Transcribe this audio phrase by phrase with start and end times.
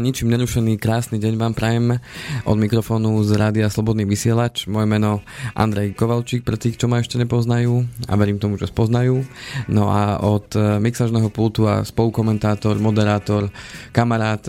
[0.00, 2.00] A ničím nerušený krásny deň vám prajeme
[2.48, 4.64] od mikrofónu z Rádia Slobodný vysielač.
[4.64, 5.20] Moje meno
[5.52, 9.28] Andrej Kovalčík, pre tých, čo ma ešte nepoznajú a verím tomu, že spoznajú.
[9.68, 13.52] No a od mixažného pultu a spolukomentátor, moderátor,
[13.92, 14.40] kamarát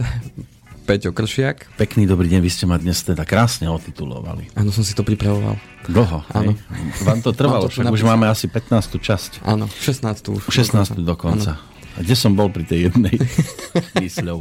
[0.87, 1.75] Peťo Kršiak.
[1.75, 4.55] Pekný dobrý deň, vy ste ma dnes teda krásne otitulovali.
[4.55, 5.59] Áno, som si to pripravoval.
[5.91, 6.55] Dlho, Áno.
[7.03, 9.03] Vám to trvalo, však už máme asi 15.
[9.03, 9.43] časť.
[9.43, 10.31] Áno, 16.
[10.31, 10.47] už.
[10.47, 10.95] 16.
[11.03, 11.59] dokonca.
[11.59, 11.70] Áno.
[11.95, 13.15] A kde som bol pri tej jednej
[14.03, 14.39] mysľou.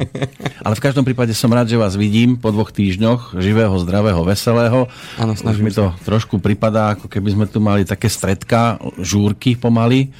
[0.62, 4.86] Ale v každom prípade som rád, že vás vidím po dvoch týždňoch živého, zdravého, veselého.
[5.18, 10.14] Áno, Už mi to trošku pripadá, ako keby sme tu mali také stredka, žúrky pomaly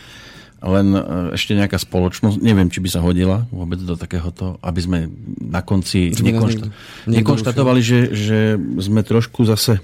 [0.61, 1.01] len e,
[1.33, 4.99] ešte nejaká spoločnosť, neviem, či by sa hodila vôbec do takéhoto, aby sme
[5.41, 6.69] na konci nekonšta-
[7.09, 8.39] nekonštatovali, že, že
[8.77, 9.81] sme trošku zase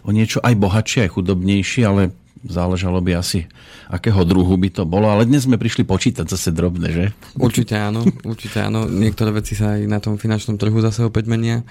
[0.00, 3.48] o niečo aj bohatší, aj chudobnejší, ale záležalo by asi,
[3.88, 5.08] akého druhu by to bolo.
[5.08, 7.04] Ale dnes sme prišli počítať zase drobné, že?
[7.36, 8.86] Určite áno, určite áno.
[8.86, 11.64] Niektoré veci sa aj na tom finančnom trhu zase opäť menia,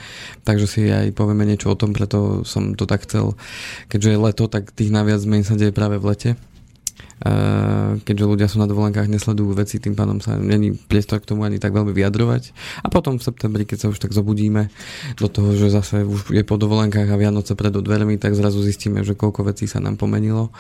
[0.43, 3.37] takže si aj povieme niečo o tom, preto som to tak chcel.
[3.89, 6.31] Keďže je leto, tak tých naviac zmen sa deje práve v lete
[8.03, 11.55] keďže ľudia sú na dovolenkách, nesledujú veci, tým pádom sa není priestor k tomu ani
[11.55, 12.51] tak veľmi vyjadrovať.
[12.83, 14.67] A potom v septembri, keď sa už tak zobudíme
[15.15, 19.07] do toho, že zase už je po dovolenkách a Vianoce pred dvermi, tak zrazu zistíme,
[19.07, 20.51] že koľko vecí sa nám pomenilo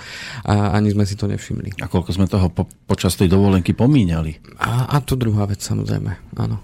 [0.47, 1.83] a ani sme si to nevšimli.
[1.83, 4.55] A koľko sme toho po, počas tej dovolenky pomíňali.
[4.63, 6.63] A, a to druhá vec, samozrejme, áno.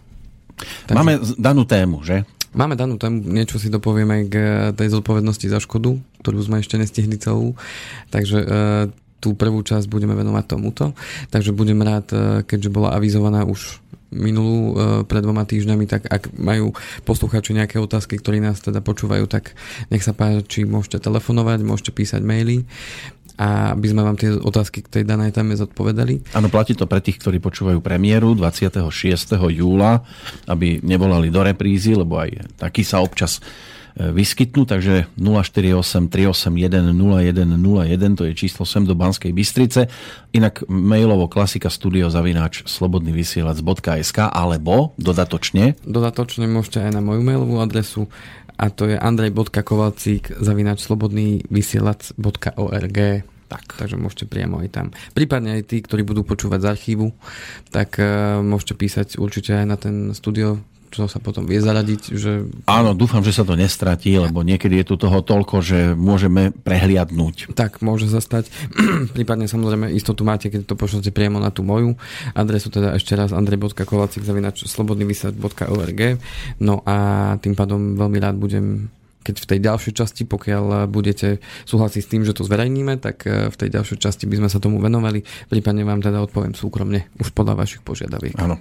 [0.87, 0.95] Takže...
[0.95, 2.23] Máme danú tému, že?
[2.55, 4.35] Máme danú tému, niečo si dopovieme k
[4.73, 7.53] tej zodpovednosti za škodu, ktorú sme ešte nestihli celú.
[8.09, 8.39] Takže
[9.19, 10.95] tú prvú časť budeme venovať tomuto.
[11.29, 14.73] Takže budem rád, e, keďže bola avizovaná už minulú e,
[15.05, 16.73] pred dvoma týždňami, tak ak majú
[17.05, 19.53] posluchači nejaké otázky, ktorí nás teda počúvajú, tak
[19.93, 22.65] nech sa páči, môžete telefonovať, môžete písať maily
[23.39, 26.35] a aby sme vám tie otázky k tej danej téme zodpovedali.
[26.35, 28.91] Áno, platí to pre tých, ktorí počúvajú premiéru 26.
[29.55, 30.03] júla,
[30.43, 33.39] aby nevolali do reprízy, lebo aj taký sa občas
[33.97, 39.87] vyskytnú, takže 048 381 0101, to je číslo sem do Banskej Bystrice.
[40.35, 45.73] Inak mailovo klasika studio zavináč slobodnyvysielac.sk alebo dodatočne.
[45.83, 48.07] Dodatočne môžete aj na moju mailovú adresu
[48.59, 52.99] a to je andrej.kovalcík zavináč slobodnyvysielac.org
[53.49, 53.65] tak.
[53.65, 54.93] Takže môžete priamo aj tam.
[55.17, 57.17] Prípadne aj tí, ktorí budú počúvať z archívu,
[57.73, 62.01] tak uh, môžete písať určite aj na ten studio čo sa potom vie zaradiť.
[62.13, 62.31] Že...
[62.65, 67.53] Áno, dúfam, že sa to nestratí, lebo niekedy je tu toho toľko, že môžeme prehliadnúť.
[67.53, 68.49] Tak, môže sa stať.
[69.17, 71.95] Prípadne samozrejme istotu máte, keď to pošlete priamo na tú moju
[72.33, 76.01] adresu, teda ešte raz andrej.kovalcik zavinač slobodnyvysiač.org
[76.59, 76.95] No a
[77.39, 78.89] tým pádom veľmi rád budem
[79.19, 83.51] keď v tej ďalšej časti, pokiaľ budete súhlasiť s tým, že to zverejníme, tak eh,
[83.51, 85.21] v tej ďalšej časti by sme sa tomu venovali.
[85.51, 88.33] Prípadne vám teda odpoviem súkromne už podľa vašich požiadaviek.
[88.39, 88.57] Áno.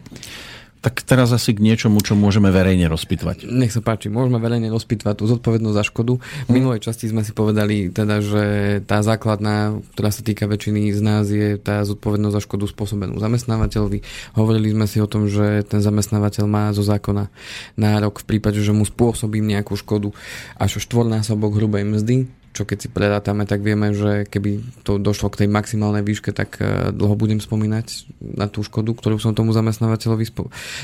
[0.78, 3.50] Tak teraz asi k niečomu, čo môžeme verejne rozpitvať.
[3.50, 6.22] Nech sa páči, môžeme verejne rozpitvať tú zodpovednosť za škodu.
[6.46, 8.44] V minulej časti sme si povedali teda, že
[8.86, 14.06] tá základná, ktorá sa týka väčšiny z nás, je tá zodpovednosť za škodu spôsobenú zamestnávateľovi.
[14.38, 17.26] Hovorili sme si o tom, že ten zamestnávateľ má zo zákona
[17.74, 20.14] nárok v prípade, že mu spôsobím nejakú škodu
[20.62, 25.46] až štvornásobok hrubej mzdy čo keď si predátame, tak vieme, že keby to došlo k
[25.46, 30.26] tej maximálnej výške, tak e, dlho budem spomínať na tú škodu, ktorú som tomu zamestnávateľovi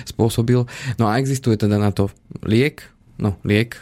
[0.06, 0.70] spôsobil.
[1.02, 2.14] No a existuje teda na to
[2.46, 2.86] liek,
[3.18, 3.78] no liek,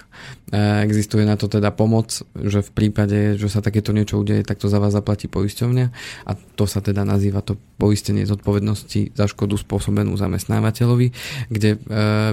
[0.52, 4.68] Existuje na to teda pomoc, že v prípade, že sa takéto niečo udeje, tak to
[4.68, 5.86] za vás zaplatí poisťovňa
[6.28, 11.08] a to sa teda nazýva to poistenie zodpovednosti za škodu spôsobenú zamestnávateľovi,
[11.48, 11.78] kde e,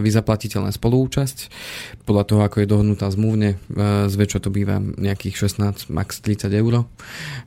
[0.04, 1.48] vy zaplatíte len spoluúčasť.
[2.04, 6.92] Podľa toho, ako je dohodnutá zmluvne, e, zväčša to býva nejakých 16, max 30 eur.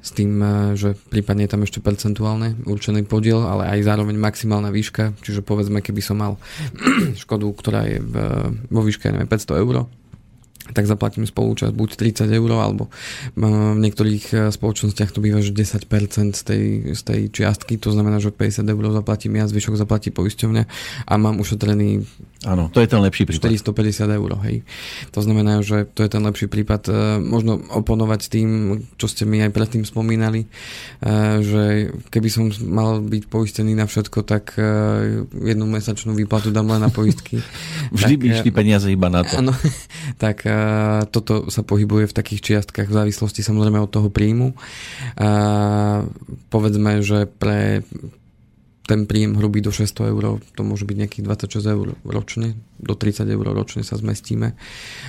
[0.00, 4.72] S tým, e, že prípadne je tam ešte percentuálne určený podiel, ale aj zároveň maximálna
[4.72, 6.40] výška, čiže povedzme, keby som mal
[7.22, 8.00] škodu, ktorá je
[8.72, 9.90] vo výške neviem, 500 eur,
[10.70, 11.90] tak zaplatím spolúčasť buď
[12.22, 12.86] 30 eur, alebo
[13.34, 18.22] v niektorých e, spoločnostiach to býva, že 10% z tej, z tej čiastky, to znamená,
[18.22, 20.64] že 50 eur zaplatím ja, zvyšok zaplatí poisťovňa
[21.10, 22.06] a mám ušetrený
[22.42, 23.54] Áno, to je ten lepší prípad.
[23.54, 24.66] 450 eur, hej.
[25.14, 26.82] To znamená, že to je ten lepší prípad.
[26.90, 26.92] E,
[27.22, 28.48] možno oponovať tým,
[28.98, 30.48] čo ste mi aj predtým spomínali, e,
[31.38, 31.64] že
[32.10, 34.58] keby som mal byť poistený na všetko, tak
[35.30, 37.38] jednu mesačnú výplatu dám len na poistky.
[37.94, 39.38] Vždy by išli peniaze iba na to.
[39.38, 39.54] Áno,
[40.22, 40.42] tak
[41.14, 44.58] toto sa pohybuje v takých čiastkách v závislosti samozrejme od toho príjmu.
[46.50, 47.86] Povedzme, že pre
[48.92, 53.24] ten príjem hrubý do 600 eur, to môže byť nejakých 26 eur ročne, do 30
[53.24, 54.52] eur ročne sa zmestíme.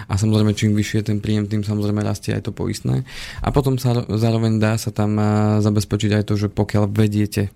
[0.07, 3.03] A samozrejme, čím vyššie ten príjem, tým samozrejme rastie aj to poistné.
[3.43, 5.19] A potom sa zároveň dá sa tam
[5.59, 7.51] zabezpečiť aj to, že pokiaľ vediete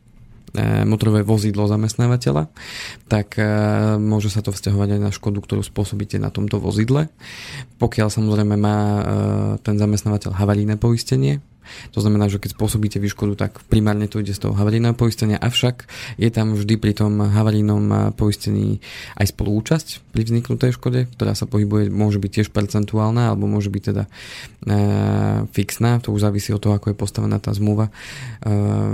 [0.83, 2.51] motorové vozidlo zamestnávateľa,
[3.07, 3.39] tak
[3.99, 7.07] môže sa to vzťahovať aj na škodu, ktorú spôsobíte na tomto vozidle.
[7.79, 8.79] Pokiaľ samozrejme má
[9.63, 11.39] ten zamestnávateľ havarijné poistenie,
[11.91, 15.87] to znamená, že keď spôsobíte výškodu, tak primárne to ide z toho havarijného poistenia, avšak
[16.17, 18.79] je tam vždy pri tom havarijnom poistení
[19.19, 23.83] aj spoluúčasť pri vzniknutej škode, ktorá sa pohybuje, môže byť tiež percentuálna, alebo môže byť
[23.93, 24.09] teda e,
[25.51, 27.87] fixná, to už závisí od toho, ako je postavená tá zmluva.
[27.87, 27.91] E,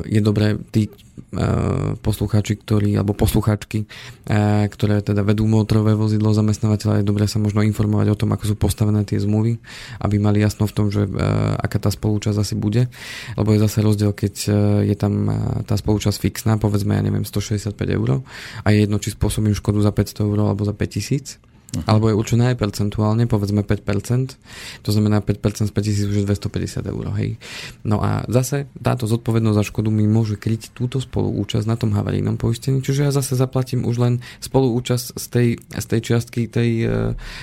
[0.07, 0.88] je dobré, tí,
[1.33, 7.41] Eh, poslucháči, ktorí, alebo poslucháčky, eh, ktoré teda vedú motorové vozidlo zamestnávateľa, je dobré sa
[7.41, 9.57] možno informovať o tom, ako sú postavené tie zmluvy,
[10.01, 11.09] aby mali jasno v tom, že
[11.57, 12.85] aká tá spolúčasť asi bude,
[13.33, 14.33] lebo je zase rozdiel, keď
[14.85, 15.13] je tam
[15.65, 18.21] tá spolúčasť fixná, povedzme, ja neviem, 165 eur
[18.61, 21.90] a je jedno, či spôsobím škodu za 500 eur alebo za 5000 Uh-huh.
[21.90, 24.38] Alebo je určené aj percentuálne, povedzme 5%,
[24.86, 27.06] to znamená 5% z 5000 už je 250 eur.
[27.18, 27.42] Hej.
[27.81, 32.38] No a zase táto zodpovednosť za škodu mi môže kryť túto spoluúčasť na tom havarijnom
[32.38, 34.14] poistení, čiže ja zase zaplatím už len
[34.46, 36.92] spoluúčasť z tej, z tej čiastky, tej uh,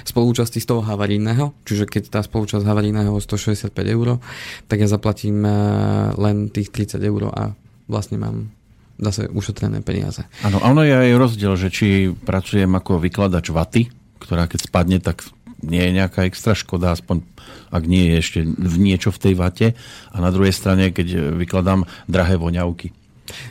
[0.07, 4.23] spoluúčasti z toho havarijného, čiže keď tá spoluúčasť havarijného je 165 eur,
[4.71, 7.51] tak ja zaplatím uh, len tých 30 eur a
[7.91, 8.55] vlastne mám
[9.01, 10.29] zase ušetrené peniaze.
[10.45, 13.89] Áno, ono je aj rozdiel, že či pracujem ako vykladač vaty,
[14.21, 15.25] ktorá keď spadne, tak
[15.61, 17.21] nie je nejaká extra škoda, aspoň
[17.69, 19.69] ak nie je ešte v niečo v tej vate.
[20.13, 22.97] A na druhej strane, keď vykladám drahé voňavky.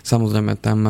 [0.03, 0.83] Samozrejme, tam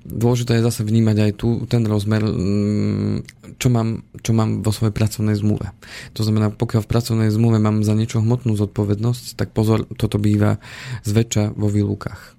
[0.00, 3.16] dôležité je zase vnímať aj tu ten rozmer, mm,
[3.60, 5.68] čo mám, čo mám vo svojej pracovnej zmluve.
[6.16, 10.56] To znamená, pokiaľ v pracovnej zmluve mám za niečo hmotnú zodpovednosť, tak pozor, toto býva
[11.04, 12.37] zväčša vo výlukách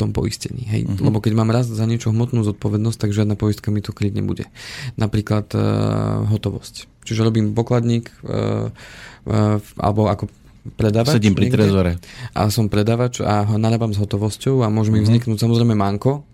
[0.00, 0.64] tom poistení.
[0.64, 0.88] Hej?
[0.88, 1.12] Uh-huh.
[1.12, 4.48] Lebo keď mám raz za niečo hmotnú zodpovednosť, tak žiadna poistka mi to kryť nebude.
[4.96, 7.04] Napríklad uh, hotovosť.
[7.04, 10.32] Čiže robím pokladník uh, uh, alebo ako
[10.80, 11.20] predávač.
[11.20, 12.00] Sedím pri trezore.
[12.32, 15.12] A som predávač a narábam s hotovosťou a môže mi uh-huh.
[15.12, 16.24] vzniknúť samozrejme manko,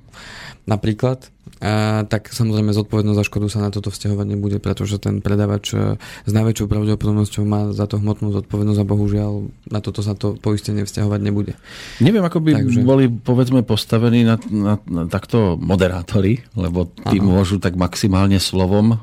[0.67, 1.31] napríklad,
[1.63, 5.97] a, tak samozrejme zodpovednosť za škodu sa na toto vzťahovať nebude, pretože ten predávač e,
[6.27, 9.33] s najväčšou pravdepodobnosťou má za to hmotnú zodpovednosť a bohužiaľ
[9.71, 11.55] na toto sa to poistenie vzťahovať nebude.
[12.03, 12.83] Neviem, ako by Takže...
[12.83, 17.39] boli povedzme postavení na, na, na takto moderátori, lebo tí ano.
[17.41, 19.01] môžu tak maximálne slovom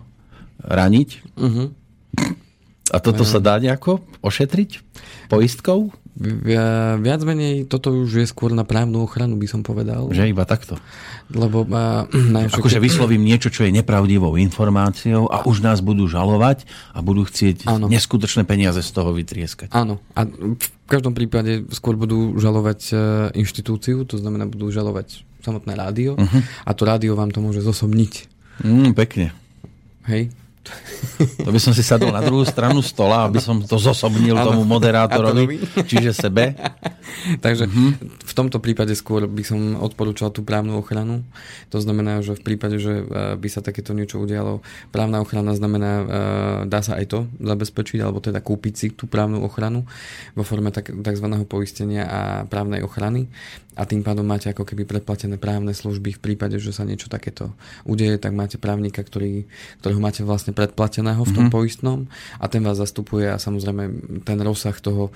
[0.61, 1.09] raniť.
[1.35, 1.73] Uh-huh.
[2.93, 4.85] A toto sa dá nejako ošetriť
[5.33, 5.89] poistkou?
[6.13, 10.13] Viac menej toto už je skôr na právnu ochranu, by som povedal.
[10.13, 10.77] Že iba takto?
[11.33, 11.65] Lebo...
[11.73, 12.05] A,
[12.53, 17.65] akože vyslovím niečo, čo je nepravdivou informáciou a už nás budú žalovať a budú chcieť
[17.65, 17.89] ano.
[17.89, 19.73] neskutočné peniaze z toho vytrieskať.
[19.73, 19.97] Áno.
[20.13, 22.95] A v každom prípade skôr budú žalovať e,
[23.41, 26.41] inštitúciu, to znamená budú žalovať samotné rádio uh-huh.
[26.61, 28.29] a to rádio vám to môže zosobniť.
[28.61, 29.33] Mm, pekne.
[30.05, 30.29] Hej,
[31.43, 34.63] to by som si sadol na druhú stranu stola, aby som to zosobnil ano, tomu
[34.63, 36.55] moderátorovi, čiže sebe.
[37.43, 37.91] Takže uh-huh.
[38.23, 41.21] v tomto prípade skôr by som odporúčal tú právnu ochranu.
[41.69, 45.91] To znamená, že v prípade, že eh, by sa takéto niečo udialo, právna ochrana znamená,
[45.93, 46.05] eh,
[46.67, 49.85] dá sa aj to zabezpečiť, alebo teda kúpiť si tú právnu ochranu
[50.33, 51.27] vo forme tak, tzv.
[51.45, 53.29] poistenia a právnej ochrany
[53.73, 57.57] a tým pádom máte ako keby predplatené právne služby v prípade, že sa niečo takéto
[57.89, 59.49] udeje, tak máte právnika, ktorý,
[59.81, 61.53] ktorého máte vlastne predplateného v tom mm-hmm.
[61.53, 61.99] poistnom
[62.39, 63.83] a ten vás zastupuje a samozrejme
[64.23, 65.09] ten rozsah toho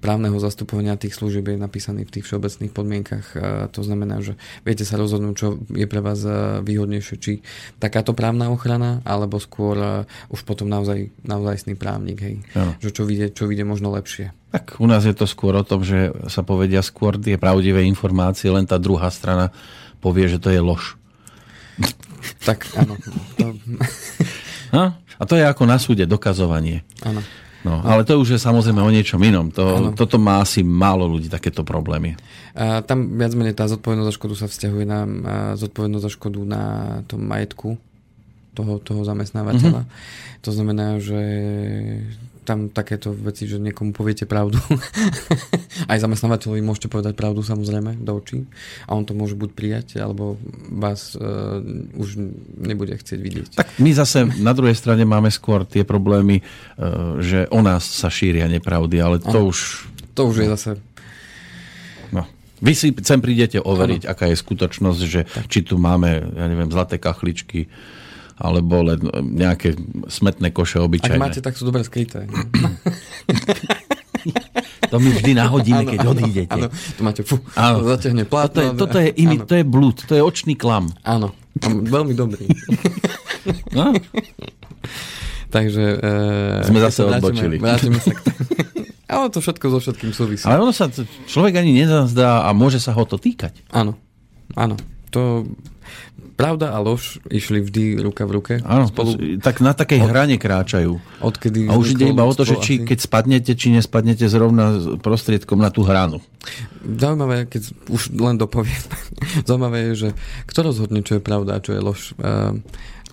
[0.00, 3.26] právneho zastupovania tých služieb je napísaný v tých všeobecných podmienkach.
[3.70, 6.24] To znamená, že viete sa rozhodnúť, čo je pre vás
[6.64, 7.32] výhodnejšie, či
[7.78, 12.36] takáto právna ochrana, alebo skôr už potom naozaj, naozajstný právnik, hej.
[12.82, 14.32] Že čo vyjde, čo vyjde možno lepšie.
[14.50, 18.50] Tak u nás je to skôr o tom, že sa povedia skôr tie pravdivé informácie,
[18.50, 19.54] len tá druhá strana
[20.02, 20.98] povie, že to je lož.
[22.44, 22.98] Tak áno.
[23.38, 23.54] To...
[24.70, 26.82] No, a to je ako na súde dokazovanie.
[27.04, 27.22] Áno.
[27.60, 29.52] No, ale to už je samozrejme o niečom inom.
[29.52, 32.16] To, toto má asi málo ľudí, takéto problémy.
[32.56, 35.00] A tam viac menej tá zodpovednosť za škodu sa vzťahuje na
[35.60, 36.62] zodpovednosť za škodu na
[37.04, 37.76] tom majetku
[38.56, 39.84] toho, toho zamestnávateľa.
[39.84, 40.40] Mm-hmm.
[40.40, 41.20] To znamená, že
[42.44, 44.58] tam takéto veci, že niekomu poviete pravdu.
[45.90, 48.48] Aj zamestnávateľovi môžete povedať pravdu samozrejme do očí
[48.88, 50.40] a on to môže buď prijať, alebo
[50.72, 51.60] vás uh,
[51.96, 52.20] už
[52.56, 53.48] nebude chcieť vidieť.
[53.56, 58.08] Tak my zase na druhej strane máme skôr tie problémy, uh, že o nás sa
[58.08, 59.50] šíria nepravdy, ale to ano.
[59.52, 59.86] už...
[60.18, 60.70] To už je zase
[62.10, 62.26] No.
[62.60, 64.10] Vy si sem prídete overiť, ano.
[64.12, 65.46] aká je skutočnosť, že tak.
[65.48, 67.70] či tu máme, ja neviem, zlaté kachličky,
[68.40, 68.98] alebo len
[69.36, 69.76] nejaké
[70.08, 71.20] smetné koše obyčajné.
[71.20, 72.24] Ak máte, tak sú dobre skryté.
[74.90, 76.50] To my vždy nahodíme, keď odídete.
[76.50, 78.50] Áno, to máte, fú, zaťahne plátno.
[78.50, 80.90] Toto je, toto je, imi, to je blúd, to je očný klam.
[81.06, 81.30] Áno,
[81.62, 82.50] veľmi dobrý.
[83.72, 83.94] No?
[85.50, 85.84] Takže...
[85.98, 87.56] E, Sme zase odbočili.
[87.56, 88.20] Vrátime sa k
[89.10, 90.46] Ale to všetko so všetkým súvisí.
[90.46, 90.86] Ale ono sa,
[91.26, 93.66] človek ani nezazdá a môže sa ho to týkať.
[93.74, 93.98] Áno.
[94.54, 94.78] áno.
[95.10, 95.42] To
[96.40, 98.54] pravda a lož išli vždy ruka v ruke.
[98.64, 99.38] Áno, spolu...
[99.44, 100.96] tak na takej od, hrane kráčajú.
[101.20, 105.60] Odkedy a už ide iba o to, že či, keď spadnete, či nespadnete zrovna prostriedkom
[105.60, 106.24] na tú hranu.
[106.80, 108.80] Zaujímavé, keď už len dopoviem,
[109.48, 110.08] zaujímavé je, že
[110.48, 112.00] kto rozhodne, čo je pravda a čo je lož.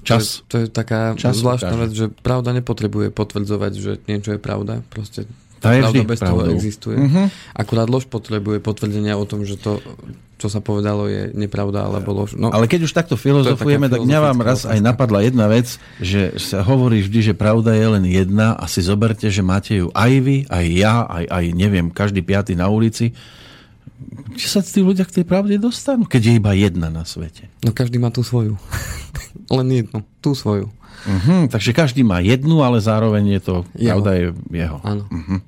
[0.08, 0.48] Čas.
[0.48, 4.40] To je, to je taká Čas zvláštna vec, že pravda nepotrebuje potvrdzovať, že niečo je
[4.40, 4.80] pravda.
[4.88, 6.46] Proste tá je vždy bez pravdou.
[6.46, 6.98] toho existuje.
[6.98, 7.28] Uh-huh.
[7.54, 9.82] Akurát lož potrebuje potvrdenia o tom, že to,
[10.38, 12.38] čo sa povedalo, je nepravda alebo lož.
[12.38, 16.38] No, Ale keď už takto filozofujeme, tak mňa vám raz aj napadla jedna vec, že
[16.38, 20.14] sa hovorí vždy, že pravda je len jedna a si zoberte, že máte ju aj
[20.22, 23.18] vy, aj ja, aj, aj neviem, každý piaty na ulici.
[24.38, 27.50] Či sa tí ľudia k tej pravde dostanú, keď je iba jedna na svete?
[27.66, 28.62] No každý má tú svoju.
[29.58, 30.70] len jednu, tú svoju.
[31.06, 34.00] Uh-huh, takže každý má jednu, ale zároveň je to, jeho.
[34.00, 34.26] pravda je
[34.56, 34.78] jeho.
[34.82, 35.04] Áno.
[35.08, 35.40] Uh-huh.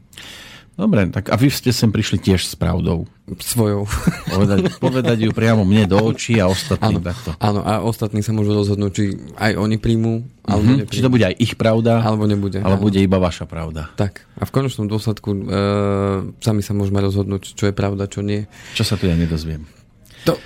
[0.79, 3.03] Dobre, tak a vy ste sem prišli tiež s pravdou.
[3.35, 3.83] Svojou.
[4.31, 7.29] Povedať, povedať ju priamo mne do očí a ostatným áno, takto.
[7.35, 9.03] Áno, a ostatní sa môžu rozhodnúť, či
[9.35, 10.95] aj oni príjmú, alebo nepríjmú.
[10.95, 12.63] Či to bude aj ich pravda, alebo nebude.
[12.63, 13.91] Alebo bude iba vaša pravda.
[13.99, 14.23] Tak.
[14.39, 15.41] A v konečnom dôsledku e,
[16.39, 18.47] sami sa môžeme rozhodnúť, čo je pravda, čo nie.
[18.71, 19.67] Čo sa tu ja nedozviem.
[20.31, 20.39] To...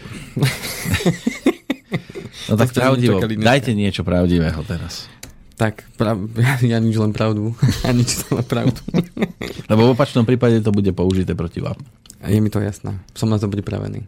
[2.53, 5.09] No tak, pravdivo, dajte niečo pravdivého teraz.
[5.57, 7.57] Tak, prav, ja, ja nič len pravdu.
[7.81, 8.77] Ja nič len pravdu.
[9.71, 11.77] Lebo v opačnom prípade to bude použité proti vám.
[12.21, 13.01] Je mi to jasné.
[13.17, 14.05] Som na to pripravený.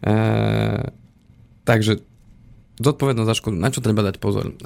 [0.00, 0.14] E,
[1.68, 2.00] takže
[2.80, 3.56] zodpovednosť za škodu.
[3.60, 4.50] Na čo treba dať pozor?
[4.50, 4.56] E,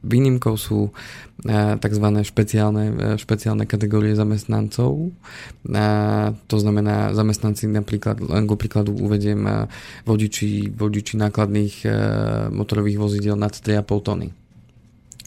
[0.00, 2.06] Výnimkou sú e, tzv.
[2.24, 4.96] Špeciálne, e, špeciálne kategórie zamestnancov.
[4.96, 5.80] E,
[6.48, 9.68] to znamená zamestnanci napríklad, len go príkladu uvediem
[10.08, 11.74] vodiči, vodiči nákladných
[12.48, 14.39] motorových vozidel nad 3,5 tony.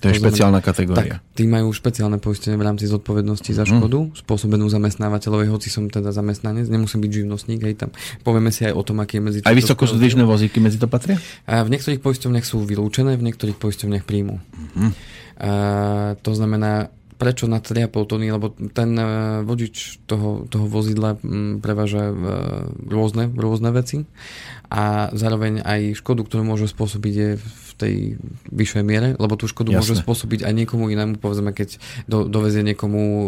[0.04, 1.24] To je špeciálna kategória.
[1.24, 3.70] Tak, tí majú špeciálne poistenie v rámci zodpovednosti za mhm.
[3.72, 4.10] škodu, mm.
[4.20, 7.90] spôsobenú zamestnávateľovej, hoci som teda zamestnanec, nemusím byť živnostník, hej tam.
[8.28, 11.16] Povieme si aj o tom, aký je medzi Aj vysokozdvižné vozíky medzi to patria?
[11.48, 14.44] A v niektorých poisťovniach sú vylúčené, v niektorých poisťovniach príjmu.
[14.76, 14.92] Mm.
[15.40, 15.52] A,
[16.20, 16.92] to znamená,
[17.24, 21.16] prečo na 3,5 tony, lebo ten uh, vodič toho, toho vozidla
[21.64, 22.16] preváža uh,
[22.84, 24.04] rôzne, rôzne veci
[24.68, 27.94] a zároveň aj škodu, ktorú môže spôsobiť je v tej
[28.50, 29.80] vyššej miere, lebo tú škodu Jasne.
[29.80, 33.28] môže spôsobiť aj niekomu inému, povedzme, keď do, dovezie niekomu uh,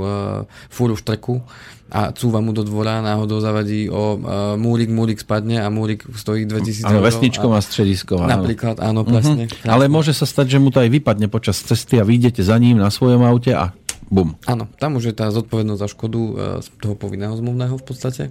[0.70, 1.44] fúru štreku
[1.90, 6.50] a cúva mu do dvora, náhodou zavadí o uh, múrik, múrik spadne a múrik stojí
[6.50, 6.90] 2000 eur.
[6.90, 8.22] Áno, vesničko má stredisko.
[8.25, 9.46] Napríklad, áno, presne.
[9.50, 9.70] Uh-huh.
[9.70, 12.82] Ale môže sa stať, že mu to aj vypadne počas cesty a vyjdete za ním
[12.82, 13.74] na svojom aute a
[14.06, 14.38] Bum.
[14.46, 16.22] Áno, tam už je tá zodpovednosť za škodu
[16.62, 18.24] z toho povinného zmluvného v podstate.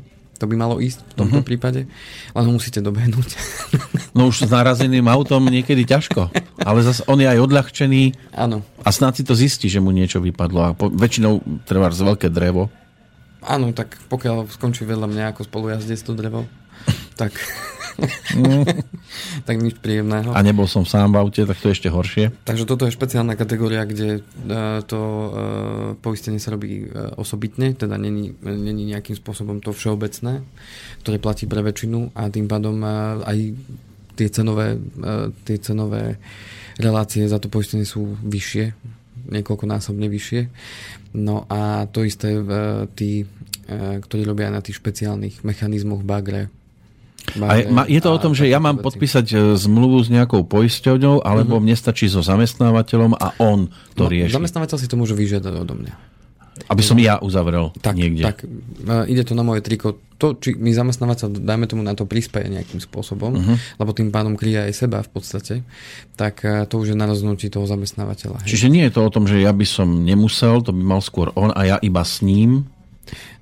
[0.42, 1.46] To by malo ísť v tomto uh-huh.
[1.46, 1.86] prípade,
[2.34, 3.38] len musíte dobehnúť.
[4.14, 6.30] No už s narazeným autom niekedy ťažko,
[6.62, 8.62] ale zase on je aj odľahčený Áno.
[8.82, 12.30] a snáď si to zistí, že mu niečo vypadlo a po, väčšinou treba z veľké
[12.30, 12.70] drevo.
[13.42, 16.46] Áno, tak pokiaľ skončí vedľa mňa ako spolujazdec to drevo,
[17.20, 17.34] tak
[19.48, 20.34] tak nič príjemného.
[20.34, 22.24] A nebol som sám v aute, tak to je ešte horšie.
[22.44, 25.30] Takže toto je špeciálna kategória, kde uh, to uh,
[26.02, 30.42] poistenie sa robí uh, osobitne, teda není, není nejakým spôsobom to všeobecné,
[31.06, 32.76] ktoré platí pre väčšinu a tým pádom
[33.22, 33.38] aj
[34.14, 34.78] tie cenové,
[35.42, 36.22] tie cenové
[36.78, 38.70] relácie za to poistenie sú vyššie,
[39.26, 40.40] niekoľkonásobne vyššie.
[41.18, 42.38] No a to isté
[42.94, 43.26] tí,
[43.74, 46.46] ktorí robia na tých špeciálnych mechanizmoch bagre,
[47.40, 51.58] a je, to o tom, že ja mám podpísať e, zmluvu s nejakou poisťovňou, alebo
[51.58, 51.66] mm-hmm.
[51.66, 54.36] mne stačí so zamestnávateľom a on to no, rieši?
[54.36, 55.94] Zamestnávateľ si to môže vyžiadať odo mňa.
[56.70, 58.22] Aby som ja uzavrel tak, niekde.
[58.22, 59.98] Tak, e, ide to na moje triko.
[60.22, 63.56] To, či mi zamestnávateľ, dajme tomu na to prispieje nejakým spôsobom, uh-huh.
[63.82, 65.54] lebo tým pádom kryje aj seba v podstate,
[66.14, 68.46] tak e, to už je na rozhodnutí toho zamestnávateľa.
[68.46, 68.48] Hej.
[68.54, 71.34] Čiže nie je to o tom, že ja by som nemusel, to by mal skôr
[71.34, 72.70] on a ja iba s ním?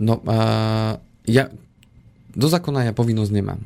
[0.00, 0.96] No, uh,
[1.28, 1.52] ja
[2.32, 3.60] do zákona ja povinnosť nemám.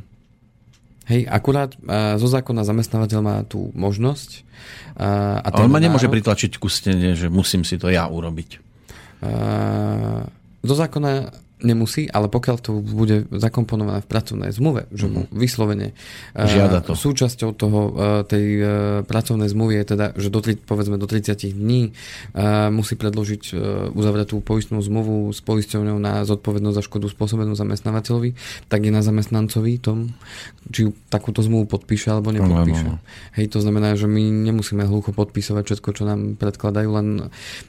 [1.07, 4.43] Hej, akurát uh, zo zákona zamestnávateľ má tú možnosť.
[4.99, 8.59] Uh, a Ale ma nemôže pritlačiť ku stene, že musím si to ja urobiť.
[9.23, 10.27] Uh,
[10.67, 11.31] zo zákona
[11.65, 15.33] nemusí, ale pokiaľ to bude zakomponované v pracovnej zmluve, že mu mhm.
[15.33, 16.93] vyslovene eh, Žiada to.
[16.93, 18.67] súčasťou toho, eh, tej eh,
[19.09, 21.93] pracovnej zmluvy je teda, že do, povedzme do 30 dní
[22.73, 23.57] musí predložiť
[23.93, 28.37] uzavretú poistnú zmluvu s poisťovňou na zodpovednosť za škodu spôsobenú zamestnávateľovi,
[28.69, 30.13] tak je na zamestnancovi tom,
[30.73, 32.87] či takúto zmluvu podpíše alebo nepodpíše.
[32.87, 33.35] No, no, no.
[33.39, 37.07] Hej, to znamená, že my nemusíme hlucho podpísať všetko, čo nám predkladajú, len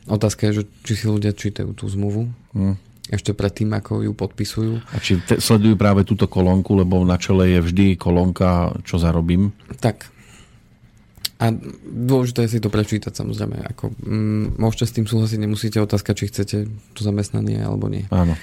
[0.08, 2.28] otázka je, že či si ľudia čítajú tú zmluvu.
[2.56, 2.76] Hmm
[3.08, 4.74] ešte predtým, ako ju podpisujú.
[4.92, 9.56] A či te, sledujú práve túto kolónku, lebo na čele je vždy kolónka, čo zarobím?
[9.80, 10.12] Tak.
[11.38, 11.54] A
[11.86, 13.62] dôležité je si to prečítať samozrejme.
[13.76, 18.10] Ako, mm, môžete s tým súhlasiť, nemusíte otázka, či chcete to zamestnanie alebo nie.
[18.10, 18.34] Áno.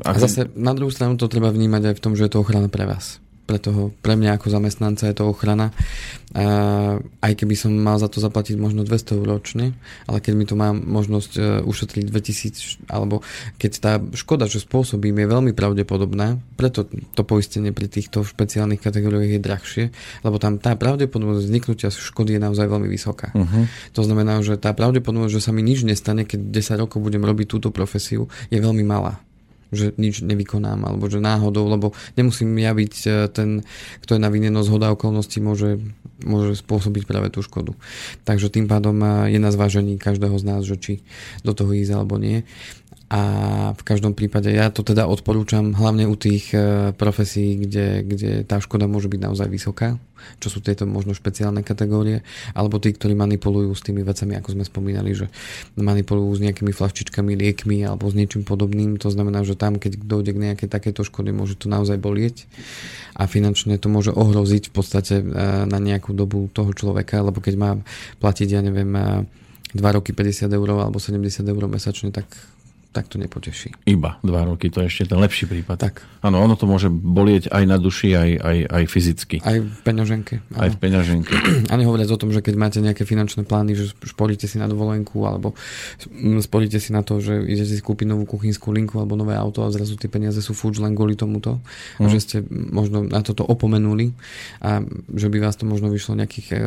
[0.00, 2.40] A, a zase na druhú stranu to treba vnímať aj v tom, že je to
[2.40, 3.20] ochrana pre vás.
[3.44, 5.74] Pre, toho, pre mňa ako zamestnanca je to ochrana.
[6.32, 9.76] A aj keby som mal za to zaplatiť možno 200 eur ročne,
[10.08, 13.20] ale keď mi to má možnosť uh, ušetriť 2000, alebo
[13.60, 19.36] keď tá škoda, čo spôsobím, je veľmi pravdepodobná, preto to poistenie pri týchto špeciálnych kategóriách
[19.36, 19.84] je drahšie,
[20.24, 23.28] lebo tam tá pravdepodobnosť vzniknutia škody je naozaj veľmi vysoká.
[23.36, 23.68] Uh-huh.
[23.92, 27.44] To znamená, že tá pravdepodobnosť, že sa mi nič nestane, keď 10 rokov budem robiť
[27.44, 29.20] túto profesiu, je veľmi malá
[29.72, 33.64] že nič nevykonám, alebo že náhodou, lebo nemusím ja byť e, ten,
[34.04, 35.80] kto je na vine, no zhoda okolností môže,
[36.20, 37.72] môže spôsobiť práve tú škodu.
[38.28, 40.92] Takže tým pádom e, je na zvážení každého z nás, že či
[41.40, 42.44] do toho ísť alebo nie
[43.12, 43.20] a
[43.76, 48.56] v každom prípade ja to teda odporúčam hlavne u tých e, profesí, kde, kde tá
[48.56, 50.00] škoda môže byť naozaj vysoká,
[50.40, 52.24] čo sú tieto možno špeciálne kategórie,
[52.56, 55.28] alebo tí, ktorí manipulujú s tými vecami, ako sme spomínali, že
[55.76, 58.96] manipulujú s nejakými flaštičkami, liekmi alebo s niečím podobným.
[59.04, 62.48] To znamená, že tam, keď dojde k nejakej takéto škody, môže to naozaj bolieť
[63.12, 65.24] a finančne to môže ohroziť v podstate e,
[65.68, 67.70] na nejakú dobu toho človeka, lebo keď má
[68.24, 72.24] platiť, ja neviem, 2 e, roky 50 eur alebo 70 eur mesačne, tak
[72.92, 73.72] tak to nepoteší.
[73.88, 75.80] Iba dva roky, to je ešte ten lepší prípad.
[75.80, 76.04] Tak.
[76.20, 79.36] Áno, ono to môže bolieť aj na duši, aj, aj, aj fyzicky.
[79.40, 80.44] Aj v peňaženke.
[80.52, 80.60] Áno.
[80.60, 81.32] Aj v peňaženke.
[81.72, 85.24] A nehovoriac o tom, že keď máte nejaké finančné plány, že šporíte si na dovolenku,
[85.24, 85.56] alebo
[86.44, 89.72] sporíte si na to, že idete si kúpiť novú kuchynskú linku alebo nové auto a
[89.72, 91.64] zrazu tie peniaze sú fúč len kvôli tomuto.
[91.96, 92.06] Hmm.
[92.06, 94.12] A že ste možno na toto opomenuli
[94.60, 94.84] a
[95.16, 96.60] že by vás to možno vyšlo nejakých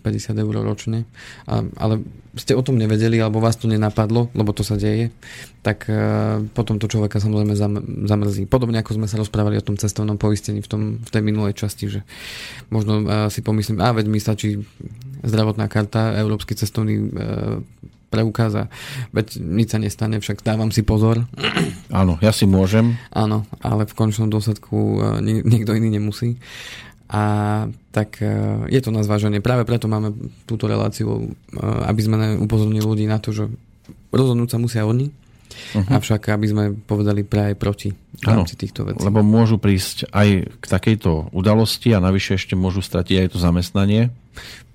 [0.00, 1.02] 50 eh, eur ročne.
[1.50, 5.14] A, ale ste o tom nevedeli, alebo vás to nenapadlo, lebo to sa deje,
[5.62, 8.44] tak uh, potom to človeka samozrejme zam, zamrzí.
[8.44, 11.88] Podobne ako sme sa rozprávali o tom cestovnom poistení v, tom, v tej minulej časti,
[11.88, 12.00] že
[12.68, 14.60] možno uh, si pomyslím, a veď mi stačí
[15.24, 17.62] zdravotná karta, európsky cestovný uh,
[18.14, 18.64] preukaz a
[19.10, 21.26] veď nič sa nestane, však dávam si pozor.
[21.90, 22.94] Áno, ja si môžem.
[23.10, 26.38] Áno, ale v končnom dôsledku niekto iný nemusí.
[27.04, 27.22] A
[27.92, 28.32] tak e,
[28.72, 29.44] je to na zváženie.
[29.44, 30.16] Práve preto máme
[30.48, 33.44] túto reláciu, e, aby sme upozornili ľudí na to, že
[34.08, 36.00] rozhodnúť sa musia oni, uh-huh.
[36.00, 39.04] avšak aby sme povedali práve proti v rámci týchto vecí.
[39.04, 44.08] Lebo môžu prísť aj k takejto udalosti a navyše ešte môžu stratiť aj to zamestnanie.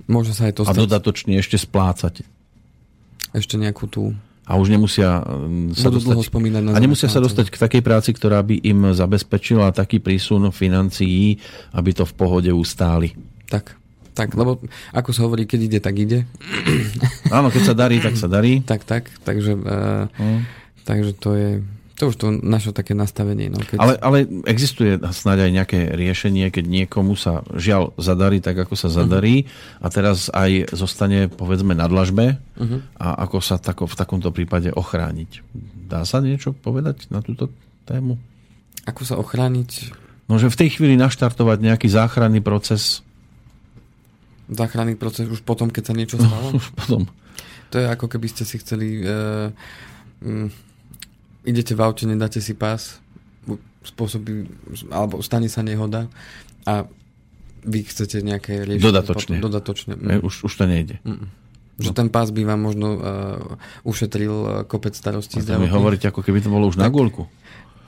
[0.06, 2.22] Môže sa aj to A dodatočne ešte splácať.
[3.34, 4.14] Ešte nejakú tú
[4.50, 8.10] a už nemusia mm, sa Budú dostať, na a nemusia sa dostať k takej práci,
[8.18, 11.38] ktorá by im zabezpečila taký prísun financií,
[11.78, 13.14] aby to v pohode ustáli.
[13.46, 13.78] Tak,
[14.18, 14.58] tak, lebo
[14.90, 16.26] ako sa hovorí, keď ide, tak ide.
[17.30, 18.66] Áno, keď sa darí, tak sa darí.
[18.66, 20.42] tak, tak, takže, uh, hmm.
[20.82, 21.50] takže to je
[22.00, 23.52] to už to naše také nastavenie.
[23.52, 23.76] No, keď...
[23.76, 28.88] ale, ale existuje snáď aj nejaké riešenie, keď niekomu sa žiaľ zadarí tak, ako sa
[28.88, 29.84] zadarí uh-huh.
[29.84, 32.80] a teraz aj zostane povedzme na dlažbe uh-huh.
[32.96, 35.44] a ako sa tako, v takomto prípade ochrániť.
[35.92, 37.52] Dá sa niečo povedať na túto
[37.84, 38.16] tému?
[38.88, 39.92] Ako sa ochrániť?
[40.32, 43.04] No, že v tej chvíli naštartovať nejaký záchranný proces.
[44.48, 46.56] Záchranný proces už potom, keď sa niečo stalo?
[46.56, 47.12] už potom.
[47.70, 49.04] To je ako keby ste si chceli...
[49.04, 49.52] Uh,
[50.24, 50.48] um,
[51.50, 53.02] idete v aute, nedáte si pás,
[53.82, 54.46] spôsobí,
[54.94, 56.06] alebo stane sa nehoda
[56.70, 56.86] a
[57.66, 58.86] vy chcete nejaké riešenie.
[58.86, 59.36] Dodatočne.
[59.40, 59.94] Potom, dodatočne.
[59.98, 60.22] Mm.
[60.24, 60.96] Už, už to nejde.
[61.04, 61.28] Mm.
[61.80, 61.98] Že no.
[61.98, 63.02] ten pás by vám možno uh,
[63.88, 65.40] ušetril uh, kopec starostí.
[65.48, 67.32] A mi hovoríte, ako keby to bolo už tak, na gulku.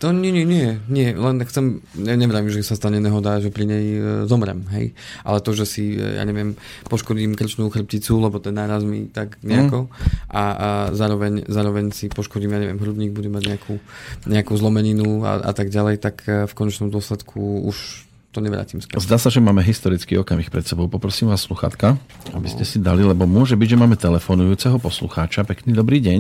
[0.01, 3.69] To nie, nie, nie, nie, len chcem, ne, neviem, že sa stane nehoda, že pri
[3.69, 6.57] nej e, zomrem, hej, ale to, že si, e, ja neviem,
[6.89, 9.89] poškodím krčnú chrbticu, lebo ten náraz mi tak nejako mm.
[10.33, 13.77] a, a zároveň, zároveň si poškodím, ja neviem, hrudník, budem mať nejakú,
[14.25, 19.05] nejakú zlomeninu a, a tak ďalej, tak e, v konečnom dôsledku už to nevrátim späť.
[19.05, 20.89] Zdá sa, že máme historický okamih pred sebou.
[20.89, 22.01] Poprosím vás, sluchatka,
[22.33, 25.45] aby ste si dali, lebo môže byť, že máme telefonujúceho poslucháča.
[25.45, 26.19] Pekný dobrý deň.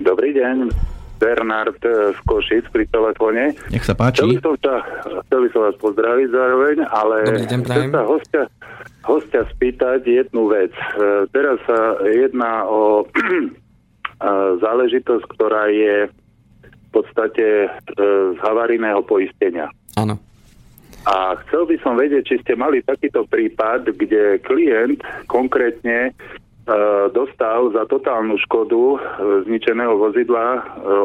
[0.00, 1.01] Dobrý deň.
[1.22, 3.54] Bernard z Košic pri telefóne.
[3.70, 4.26] Nech sa páči.
[4.26, 4.74] Chcel by som, sa,
[5.22, 8.42] chcel by som vás pozdraviť zároveň, ale chcem sa hostia,
[9.06, 10.74] hostia spýtať jednu vec.
[10.74, 13.06] E, teraz sa jedná o
[14.66, 17.68] záležitosť, ktorá je v podstate e,
[18.34, 19.70] z havarijného poistenia.
[19.94, 20.18] Áno.
[21.02, 26.51] A chcel by som vedieť, či ste mali takýto prípad, kde klient konkrétne E,
[27.10, 28.98] dostal za totálnu škodu e,
[29.50, 30.60] zničeného vozidla e,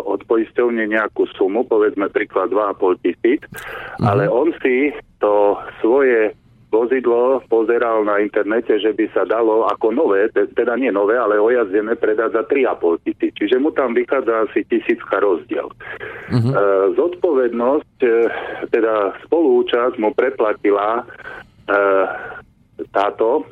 [0.06, 4.06] od poisťovne nejakú sumu, povedzme príklad 2,5 tisíc, mm-hmm.
[4.06, 10.28] ale on si to svoje vozidlo pozeral na internete, že by sa dalo ako nové,
[10.30, 13.32] teda nie nové, ale ojazdené predať za 3,5 tisíc.
[13.39, 15.72] Čiže mu tam vychádza asi tisícka rozdiel.
[16.30, 16.54] Mm-hmm.
[16.54, 16.58] E,
[17.00, 18.10] zodpovednosť, e,
[18.70, 21.04] teda spolúčasť mu preplatila e,
[22.91, 23.48] táto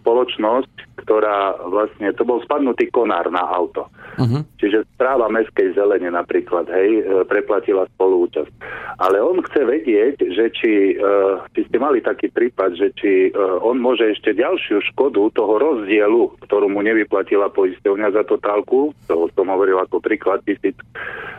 [0.00, 3.88] spoločnosť, ktorá vlastne, to bol spadnutý konár na auto.
[4.20, 4.44] Uh-huh.
[4.60, 8.52] Čiže správa meskej zelene napríklad, hej, e, preplatila spoluúčasť.
[9.00, 13.56] Ale on chce vedieť, že či, uh, či ste mali taký prípad, že či uh,
[13.64, 19.48] on môže ešte ďalšiu škodu toho rozdielu, ktorú mu nevyplatila poisťovňa za totálku, to som
[19.48, 20.76] hovoril ako príklad tisíc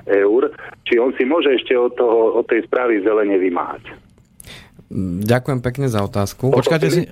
[0.10, 0.50] eur,
[0.90, 4.11] či on si môže ešte od, toho, od tej správy zelene vymáhať.
[5.24, 6.52] Ďakujem pekne za otázku.
[6.52, 7.08] Počkáte si...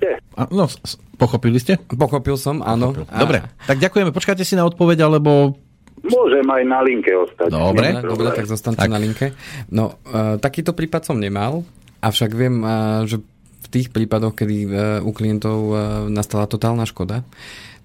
[0.52, 0.68] No,
[1.16, 1.80] pochopili ste?
[1.80, 2.92] Pochopil som, áno.
[2.92, 3.16] Pochopil.
[3.16, 4.12] Dobre, tak ďakujeme.
[4.12, 5.56] Počkáte si na odpoveď, alebo...
[6.00, 7.52] Môžem aj na linke ostať.
[7.52, 8.92] Dobre, dobre, dobre tak zostanete tak.
[8.92, 9.32] na linke.
[9.68, 11.64] No, uh, takýto prípad som nemal,
[12.00, 13.20] avšak viem, uh, že
[13.60, 14.72] v tých prípadoch, kedy uh,
[15.04, 15.76] u klientov uh,
[16.08, 17.24] nastala totálna škoda,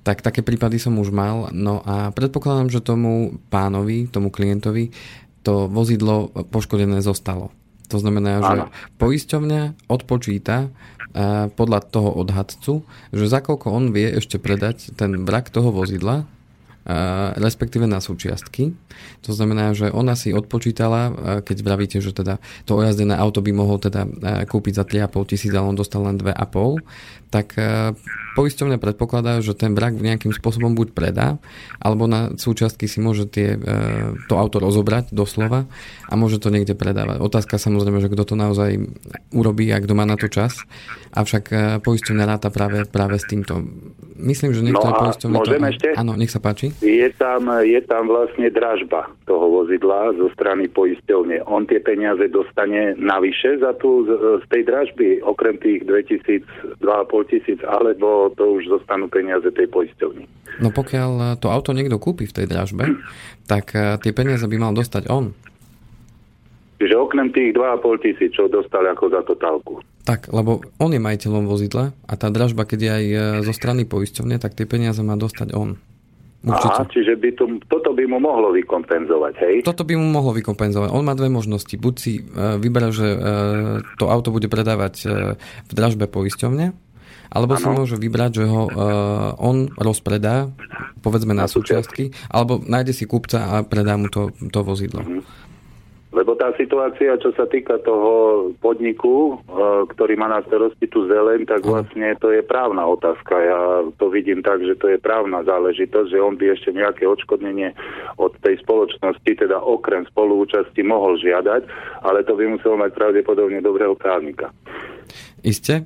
[0.08, 1.52] tak také prípady som už mal.
[1.52, 4.96] No a predpokladám, že tomu pánovi, tomu klientovi,
[5.44, 7.52] to vozidlo poškodené zostalo.
[7.90, 8.66] To znamená, že Áno.
[8.98, 10.70] poisťovňa odpočíta
[11.56, 12.84] podľa toho odhadcu,
[13.16, 16.28] že za koľko on vie ešte predať ten vrak toho vozidla,
[17.36, 18.78] respektíve na súčiastky.
[19.26, 22.38] To znamená, že ona si odpočítala, keď vravíte, že teda
[22.70, 24.06] to ojazdené auto by mohol teda
[24.46, 26.86] kúpiť za 3,5 tisíc, ale on dostal len 2,5,
[27.34, 27.58] tak
[28.38, 31.42] poisťovňa predpokladá, že ten vrak nejakým spôsobom buď predá,
[31.82, 33.58] alebo na súčiastky si môže tie,
[34.30, 35.66] to auto rozobrať doslova
[36.06, 37.18] a môže to niekde predávať.
[37.18, 38.78] Otázka samozrejme, že kto to naozaj
[39.34, 40.62] urobí a kto má na to čas,
[41.16, 43.66] avšak poisťovňa ráta práve, práve s týmto.
[44.16, 45.38] Myslím, že niektoré no poisťovne...
[45.40, 45.52] To...
[45.72, 45.88] ešte?
[45.96, 46.75] Áno, nech sa páči.
[46.84, 51.48] Je tam, je tam vlastne dražba toho vozidla zo strany poisťovne.
[51.48, 56.44] On tie peniaze dostane navyše za tú, z, tej dražby, okrem tých 2000,
[56.84, 60.28] 2,5 tisíc, alebo to už zostanú peniaze tej poisťovni.
[60.60, 62.92] No pokiaľ eh, to auto niekto kúpi v tej dražbe,
[63.52, 65.32] tak eh, tie peniaze by mal dostať on.
[66.76, 69.80] Čiže okrem tých 2,5 tisíc, čo dostali ako za totálku.
[70.04, 73.88] Tak, lebo on je majiteľom vozidla a tá dražba, keď je aj eh, zo strany
[73.88, 75.80] poisťovne, tak tie peniaze má dostať on.
[76.46, 76.78] Určite.
[76.78, 79.56] Aha, čiže by to, toto by mu mohlo vykompenzovať, hej?
[79.66, 80.94] Toto by mu mohlo vykompenzovať.
[80.94, 81.74] On má dve možnosti.
[81.74, 85.10] Buď si uh, vyberá, že uh, to auto bude predávať uh,
[85.66, 86.78] v dražbe poisťovne,
[87.34, 87.62] alebo ano.
[87.62, 90.54] si môže vybrať, že ho uh, on rozpredá,
[91.02, 95.02] povedzme na, na súčiastky, alebo nájde si kupca a predá mu to, to vozidlo.
[95.02, 95.26] Uh-huh.
[96.16, 99.52] Lebo tá situácia, čo sa týka toho podniku, e,
[99.92, 103.36] ktorý má na starosti tú zeleň, tak vlastne to je právna otázka.
[103.36, 103.60] Ja
[104.00, 107.76] to vidím tak, že to je právna záležitosť, že on by ešte nejaké odškodnenie
[108.16, 111.68] od tej spoločnosti, teda okrem spoluúčasti, mohol žiadať,
[112.08, 114.56] ale to by musel mať pravdepodobne dobrého právnika.
[115.44, 115.84] Isté.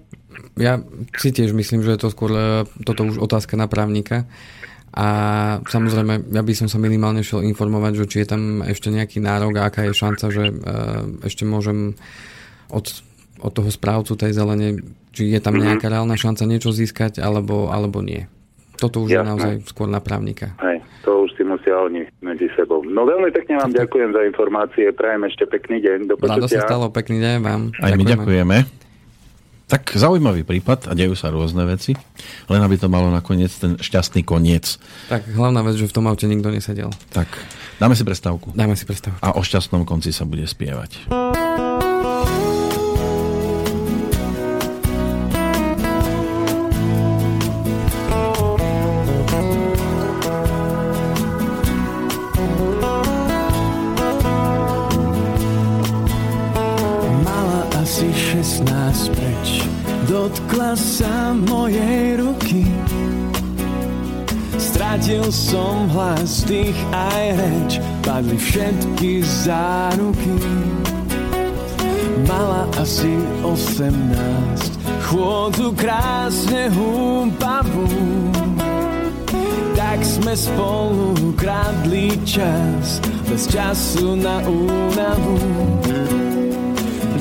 [0.55, 0.77] Ja
[1.17, 4.29] si tiež myslím, že je to skôr e, toto už otázka na právnika.
[4.93, 5.07] A
[5.69, 9.61] samozrejme, ja by som sa minimálne šiel informovať, že či je tam ešte nejaký nárok
[9.61, 11.93] a aká je šanca, že uh, ešte môžem
[12.73, 12.85] od,
[13.41, 14.81] od toho správcu tej zelene,
[15.13, 15.63] či je tam mhm.
[15.65, 18.25] nejaká reálna šanca niečo získať, alebo, alebo nie.
[18.79, 19.19] Toto už Jasné.
[19.19, 20.55] je naozaj skôr na právnika.
[20.63, 22.79] Hej, to už si musia oni medzi sebou.
[22.87, 25.97] No veľmi pekne vám ďakujem za informácie, prajem ešte pekný deň.
[26.07, 27.61] Do Rado sa stalo, pekný deň vám.
[27.83, 27.99] Aj ďakujeme.
[27.99, 28.88] my ďakujeme.
[29.69, 31.93] Tak zaujímavý prípad a dejú sa rôzne veci,
[32.49, 34.81] len aby to malo nakoniec ten šťastný koniec.
[35.13, 36.89] Tak hlavná vec, že v tom aute nikto nesedel.
[37.13, 37.29] Tak,
[37.77, 38.49] dáme si prestávku.
[38.57, 39.21] Dáme si prestávku.
[39.21, 41.05] A o šťastnom konci sa bude spievať.
[65.09, 67.71] Stratil som hlas, dých aj reč
[68.05, 70.37] Padli všetky záruky.
[72.29, 74.77] Mala asi osemnáct
[75.09, 77.89] Chôdzu krásne húpavú
[79.73, 85.41] Tak sme spolu kradli čas Bez času na únavu.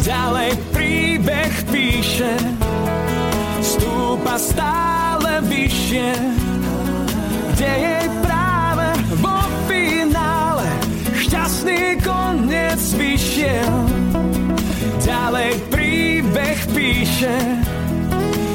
[0.05, 2.37] Ďalej príbeh píše
[3.65, 6.38] stúpa stále vyššie,
[7.59, 8.87] kde jej práve
[9.19, 9.35] vo
[9.67, 10.71] finále
[11.11, 13.75] šťastný koniec vyšiel.
[15.03, 17.35] Ďalej príbeh píše,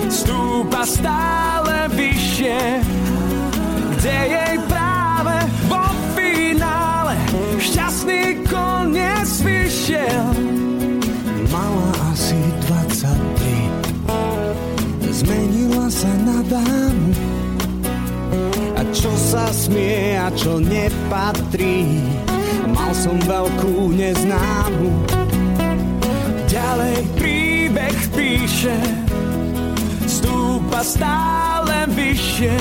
[0.07, 2.79] stúpa stále vyššie,
[3.99, 5.35] kde jej práve
[5.67, 5.83] vo
[6.15, 7.19] finále
[7.59, 10.31] šťastný koniec vyšiel.
[11.51, 12.39] Mala asi
[12.71, 17.02] 23 zmenila sa na dámu.
[19.33, 22.05] Sa smie a čo nepatrí,
[22.69, 24.93] mal som veľkú neznámu.
[26.45, 28.77] Ďalej príbeh píše,
[30.05, 32.53] stúpa stále vyššie,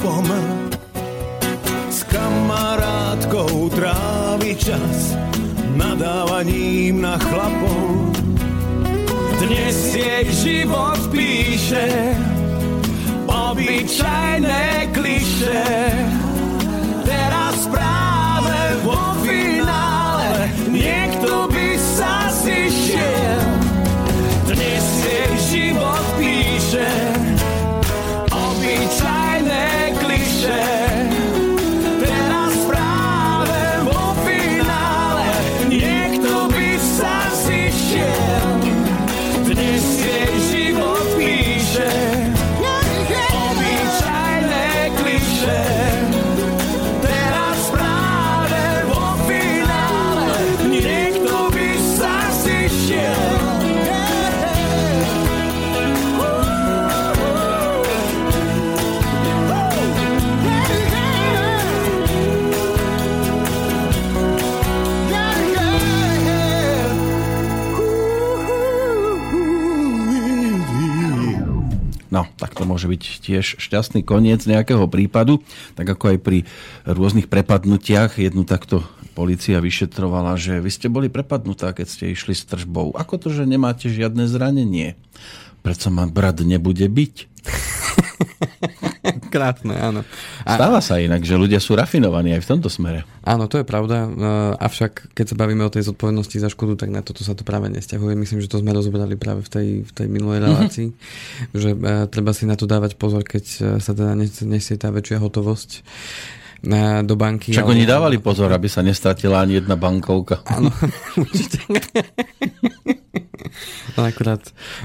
[0.00, 0.26] make-upom
[1.90, 5.16] S kamarátkou trávi čas
[5.76, 8.12] Nadávaním na chlapov.
[9.40, 12.16] Dnes jej život píše
[13.26, 15.64] Obyčajné kliše
[72.80, 75.44] môže byť tiež šťastný koniec nejakého prípadu,
[75.76, 76.48] tak ako aj pri
[76.88, 78.80] rôznych prepadnutiach jednu takto
[79.12, 82.96] policia vyšetrovala, že vy ste boli prepadnutá, keď ste išli s tržbou.
[82.96, 84.96] Ako to, že nemáte žiadne zranenie?
[85.60, 87.14] Prečo ma brat nebude byť?
[89.34, 90.00] Krásne, áno.
[90.44, 93.06] A, Stáva sa inak, že ľudia sú rafinovaní aj v tomto smere.
[93.24, 94.10] áno, to je pravda, e,
[94.58, 97.70] avšak keď sa bavíme o tej zodpovednosti za škodu, tak na toto sa to práve
[97.72, 98.14] nesťahuje.
[98.16, 101.56] Myslím, že to sme rozobrali práve v tej, v tej minulej relácii, mm-hmm.
[101.56, 104.92] že e, treba si na to dávať pozor, keď e, sa teda nes- nesie tá
[104.92, 105.70] väčšia hotovosť
[107.08, 107.56] do banky.
[107.56, 110.44] Však oni dávali pozor, aby sa nestratila ani jedna bankovka.
[110.44, 110.68] Áno,
[111.24, 111.64] určite.
[113.96, 114.42] Ale akurát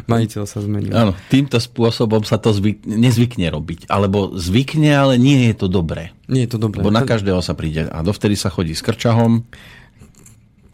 [0.10, 0.94] majiteľ sa zmenil.
[0.94, 3.88] Áno, týmto spôsobom sa to zvyk, nezvykne robiť.
[3.90, 6.16] Alebo zvykne, ale nie je to dobré.
[6.26, 6.82] Nie je to dobré.
[6.82, 7.88] Lebo na každého sa príde.
[7.90, 9.46] A dovtedy sa chodí s krčahom,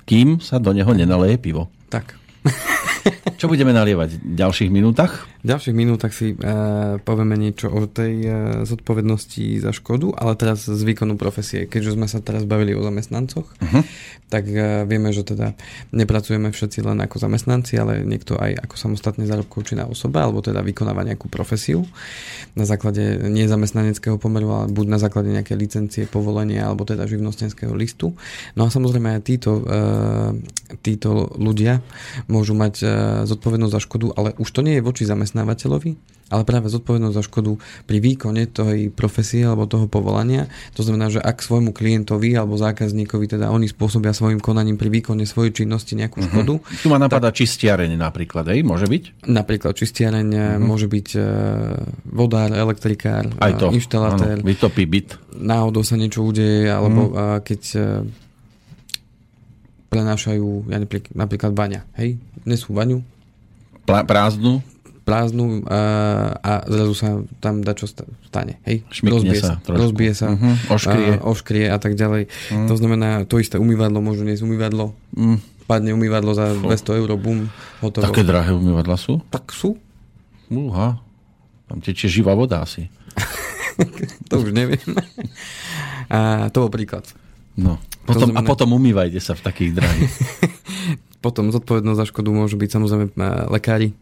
[0.06, 1.72] kým sa do neho nenaleje pivo.
[1.88, 2.20] Tak.
[3.42, 5.26] Čo budeme nalievať v ďalších minútach?
[5.42, 8.34] V ďalších minútach si uh, povieme niečo o tej uh,
[8.70, 11.66] zodpovednosti za škodu, ale teraz z výkonu profesie.
[11.66, 13.82] Keďže sme sa teraz bavili o zamestnancoch, uh-huh.
[14.30, 15.58] tak uh, vieme, že teda
[15.90, 20.62] nepracujeme všetci len ako zamestnanci, ale niekto aj ako samostatne zárobkov činná osoba, alebo teda
[20.62, 21.82] vykonáva nejakú profesiu
[22.54, 27.74] na základe nie zamestnaneckého pomeru, ale buď na základe nejakej licencie, povolenia, alebo teda živnostenského
[27.74, 28.14] listu.
[28.54, 30.30] No a samozrejme aj títo, uh,
[30.86, 31.82] títo ľudia
[32.30, 32.92] môžu mať uh,
[33.32, 35.92] zodpovednosť za škodu, ale už to nie je voči zamestnávateľovi,
[36.32, 40.48] ale práve zodpovednosť za škodu pri výkone tej profesie alebo toho povolania.
[40.80, 45.28] To znamená, že ak svojmu klientovi alebo zákazníkovi teda oni spôsobia svojim konaním pri výkone
[45.28, 46.64] svojej činnosti nejakú škodu.
[46.64, 48.64] Tu ma napadá tak, čistiareň napríklad, hej?
[48.64, 49.28] Môže byť?
[49.28, 50.64] Napríklad čistiareň uh-huh.
[50.64, 51.24] môže byť uh,
[52.16, 54.40] vodár, elektrikár, Aj to, inštalatér.
[54.40, 55.20] Áno, vytopí byt.
[55.36, 57.36] Náhodou sa niečo udeje, alebo uh-huh.
[57.36, 57.84] uh, keď uh,
[59.92, 62.16] prenášajú, ja napríklad, napríklad baňa, hej?
[62.48, 63.04] Nesú baňu,
[63.84, 64.62] Plá, prázdnu?
[65.02, 65.80] prázdnu a,
[66.36, 68.62] a zrazu sa tam dačo stane.
[68.64, 68.86] Hej?
[68.88, 69.80] Šmykne rozbije sa sa, trošku.
[69.82, 71.12] rozbije sa Mhm, oškrie.
[71.12, 72.24] A, oškrie a tak ďalej.
[72.70, 75.42] To znamená, to isté umývadlo, môžu niesť umývadlo, Mm.
[75.66, 78.04] padne umývadlo za 200 eur, bum, hotovo.
[78.04, 79.20] Také drahé umývadla sú?
[79.28, 79.76] Tak sú,
[80.48, 81.02] Uha.
[81.66, 82.88] Tam tečie živá voda asi.
[84.30, 84.80] to už neviem.
[86.08, 87.10] a to bol príklad.
[87.54, 87.82] No.
[88.04, 90.14] Potom, znamená- A potom umývajte sa v takých drahých.
[91.22, 93.94] Potom zodpovednosť za škodu môžu byť samozrejme e, lekári.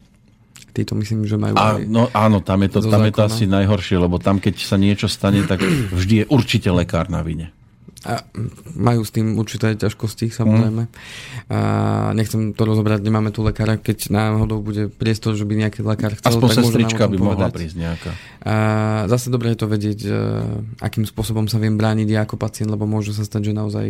[0.71, 3.99] Títo myslím, že majú A, no, áno, tam je, to, tam je to asi najhoršie,
[3.99, 5.59] lebo tam, keď sa niečo stane, tak
[5.99, 7.51] vždy je určite lekár na vine.
[8.07, 8.23] A
[8.79, 10.87] majú s tým určité ťažkosti, samozrejme.
[11.51, 11.59] A
[12.15, 16.39] nechcem to rozobrať, nemáme tu lekára, keď náhodou bude priestor, že by nejaký lekár chcel,
[16.39, 17.55] Aspoň tak sestrička by mohla povedať.
[17.59, 18.11] prísť nejaká.
[18.47, 18.55] A
[19.11, 20.11] zase dobre je to vedieť, e,
[20.79, 23.85] akým spôsobom sa viem brániť ja ako pacient, lebo môže sa stať, že naozaj...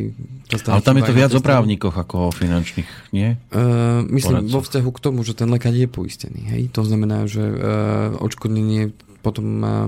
[0.58, 3.38] Ale tam je to viac o právnikoch ako o finančných, nie?
[3.54, 4.54] Uh, myslím Poradcoch.
[4.58, 6.50] vo vzťahu k tomu, že ten lekár je poistený.
[6.50, 6.62] Hej?
[6.74, 9.86] To znamená, že uh, odškodnenie potom uh,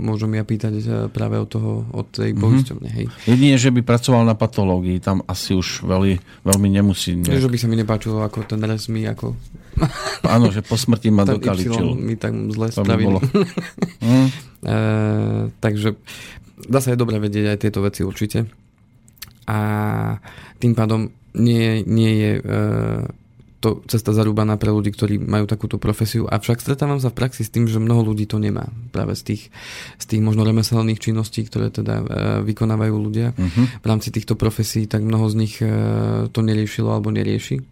[0.00, 2.44] môžem ja pýtať uh, práve od toho, od tej mm-hmm.
[2.44, 2.88] poisťovne.
[2.92, 3.06] Hej.
[3.24, 7.16] Jedine, že by pracoval na patológii, tam asi už veľmi, veľmi nemusí.
[7.16, 7.40] Nejak...
[7.40, 9.32] Že by sa mi nepáčilo, ako ten res mi ako...
[10.34, 11.96] Áno, že po smrti ma dokaličil.
[11.96, 13.20] mi tak zle spravili.
[14.04, 14.28] Mm.
[14.68, 15.96] uh, takže
[16.68, 18.44] dá sa aj dobre vedieť aj tieto veci určite.
[19.48, 19.58] A
[20.60, 21.08] tým pádom
[21.40, 23.08] nie, nie je uh,
[23.64, 26.28] to cesta zarúbaná pre ľudí, ktorí majú takúto profesiu.
[26.28, 28.68] Avšak stretávam sa v praxi s tým, že mnoho ľudí to nemá.
[28.92, 29.42] Práve z tých,
[29.96, 32.06] z tých možno remeselných činností, ktoré teda uh,
[32.44, 33.80] vykonávajú ľudia uh-huh.
[33.80, 37.64] v rámci týchto profesí, tak mnoho z nich uh, to neriešilo alebo nerieši.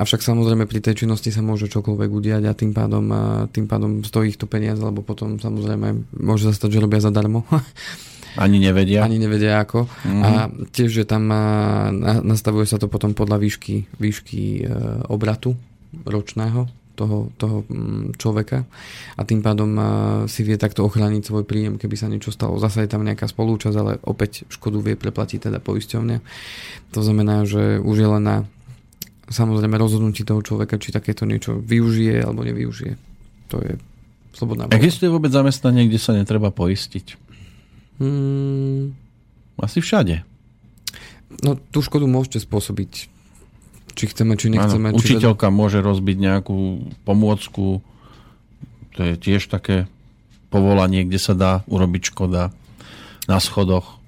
[0.00, 4.00] Avšak samozrejme pri tej činnosti sa môže čokoľvek udiať a tým pádom, uh, tým pádom
[4.00, 7.44] stojí ich to peniaze, alebo potom samozrejme môže sa stať, že robia zadarmo.
[8.38, 9.02] Ani nevedia?
[9.02, 9.86] Ani nevedia ako.
[9.86, 10.22] Mm-hmm.
[10.22, 10.30] A
[10.70, 11.26] tiež, že tam
[12.22, 14.64] nastavuje sa to potom podľa výšky, výšky e,
[15.10, 15.58] obratu
[16.06, 18.68] ročného toho, toho mm, človeka
[19.16, 19.72] a tým pádom
[20.28, 22.60] si vie takto ochrániť svoj príjem, keby sa niečo stalo.
[22.60, 26.18] Zase je tam nejaká spolúčasť, ale opäť škodu vie preplatiť teda poisťovňa.
[26.92, 28.36] To znamená, že už je len na
[29.30, 32.94] samozrejme rozhodnutí toho človeka, či takéto niečo využije alebo nevyužije.
[33.54, 33.72] To je
[34.34, 34.76] slobodná voľba.
[34.76, 37.29] Existuje vôbec zamestnanie, kde sa netreba poistiť?
[38.00, 38.96] Hmm.
[39.60, 40.24] Asi všade.
[41.44, 43.12] No tú škodu môžete spôsobiť.
[43.92, 44.90] Či chceme, či nechceme.
[44.90, 45.54] Ano, učiteľka či...
[45.54, 47.84] môže rozbiť nejakú pomôcku.
[48.96, 49.84] To je tiež také
[50.48, 52.50] povolanie, kde sa dá urobiť škoda
[53.28, 53.99] na schodoch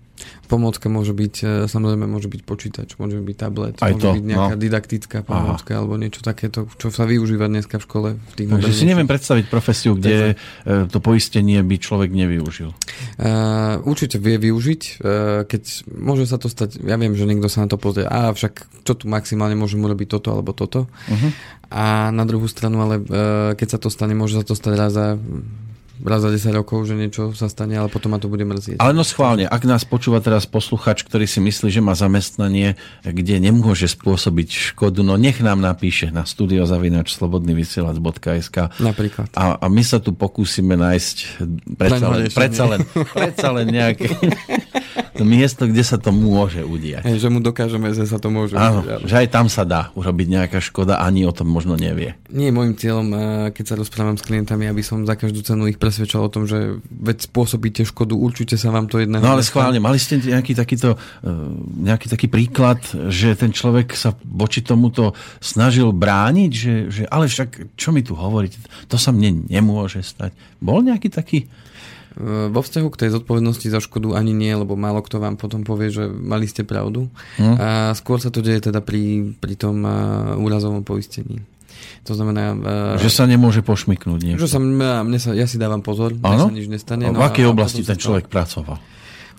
[0.52, 4.24] pomôcka môže byť, e, samozrejme môže byť počítač, môže byť tablet, Aj môže to, byť
[4.28, 4.60] nejaká no.
[4.60, 5.78] didaktická pomôcka Aha.
[5.80, 8.08] alebo niečo takéto, čo sa využíva dneska v škole.
[8.20, 10.92] V tých Takže si neviem predstaviť profesiu, kde Takže...
[10.92, 12.76] to poistenie by človek nevyužil.
[13.16, 17.64] Uh, určite vie využiť, uh, keď môže sa to stať, ja viem, že niekto sa
[17.64, 20.92] na to pozrie, a však čo tu maximálne môžem urobiť toto alebo toto.
[21.08, 21.30] Uh-huh.
[21.72, 24.92] A na druhú stranu, ale uh, keď sa to stane, môže sa to stať raz
[24.92, 25.16] za
[26.02, 28.76] raz za 10 rokov, že niečo sa stane, ale potom ma to bude mrzieť.
[28.82, 32.74] Ale no schválne, ak nás počúva teraz posluchač, ktorý si myslí, že má zamestnanie,
[33.06, 39.30] kde nemôže spôsobiť škodu, no nech nám napíše na studiozavinačslobodnyvysielac.sk Napríklad.
[39.38, 41.16] A, a my sa tu pokúsime nájsť
[41.78, 42.80] predsa len, predsa len,
[43.14, 44.10] predsa len nejaké
[45.16, 47.04] to miesto, kde sa to môže udiať.
[47.04, 49.06] Hej, že mu dokážeme, že sa to môže Áno, udiať.
[49.06, 52.16] že aj tam sa dá urobiť nejaká škoda, ani o tom možno nevie.
[52.32, 53.18] Nie je môjim cieľom, eh,
[53.52, 56.80] keď sa rozprávam s klientami, aby som za každú cenu ich presvedčal o tom, že
[56.88, 59.20] veď spôsobíte škodu, určite sa vám to jedná.
[59.20, 61.28] No ale schválne, mali ste nejaký takýto, eh,
[61.84, 62.80] nejaký taký príklad,
[63.12, 65.12] že ten človek sa voči tomuto
[65.44, 68.56] snažil brániť, že, že ale však čo mi tu hovoríte,
[68.88, 70.32] to sa mne nemôže stať.
[70.64, 71.44] Bol nejaký taký
[72.52, 75.88] vo vzťahu k tej zodpovednosti za škodu ani nie, lebo málo kto vám potom povie,
[75.88, 77.08] že mali ste pravdu.
[77.40, 77.56] Hmm.
[77.56, 79.80] A skôr sa to deje teda pri, pri tom
[80.36, 81.40] úrazovom poistení.
[82.08, 82.56] To znamená...
[82.98, 84.42] Že sa nemôže pošmyknúť niečo.
[84.42, 86.48] Že sa, mne sa, ja si dávam pozor, ano?
[86.48, 87.08] sa nič nestane.
[87.08, 88.32] A v no akej a, oblasti ten človek to...
[88.32, 88.76] pracoval?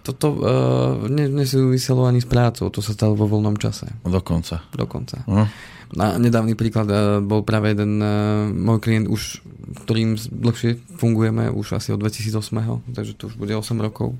[0.03, 3.87] Toto uh, ne, nesúviselo ani s prácou, to sa stalo vo voľnom čase.
[4.03, 4.67] Dokonca.
[4.75, 5.23] Dokonca.
[5.23, 5.47] Uh.
[5.95, 9.39] Na nedávny príklad uh, bol práve jeden uh, môj klient už,
[9.87, 14.19] ktorým dlhšie fungujeme, už asi od 2008, takže to už bude 8 rokov.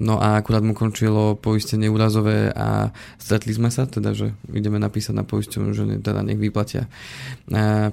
[0.00, 5.12] No a akurát mu končilo poistenie úrazové a stretli sme sa, teda, že ideme napísať
[5.12, 6.88] na poistenie, že teda nech vyplatia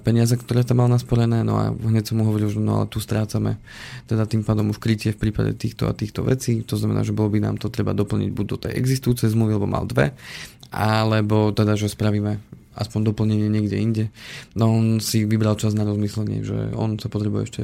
[0.04, 3.04] peniaze, ktoré tam mal nasporené, no a hneď som mu hovoril, že no ale tu
[3.04, 3.60] strácame
[4.08, 7.34] teda tým pádom už krytie v prípade týchto a týchto vecí, to znamená, že bolo
[7.34, 10.16] by nám to treba doplniť buď do tej existujúcej zmluvy, lebo mal dve,
[10.70, 12.40] alebo teda, že spravíme
[12.80, 14.06] aspoň doplnenie niekde inde.
[14.56, 17.62] No on si vybral čas na rozmyslenie, že on sa potrebuje ešte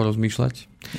[0.00, 0.54] porozmýšľať.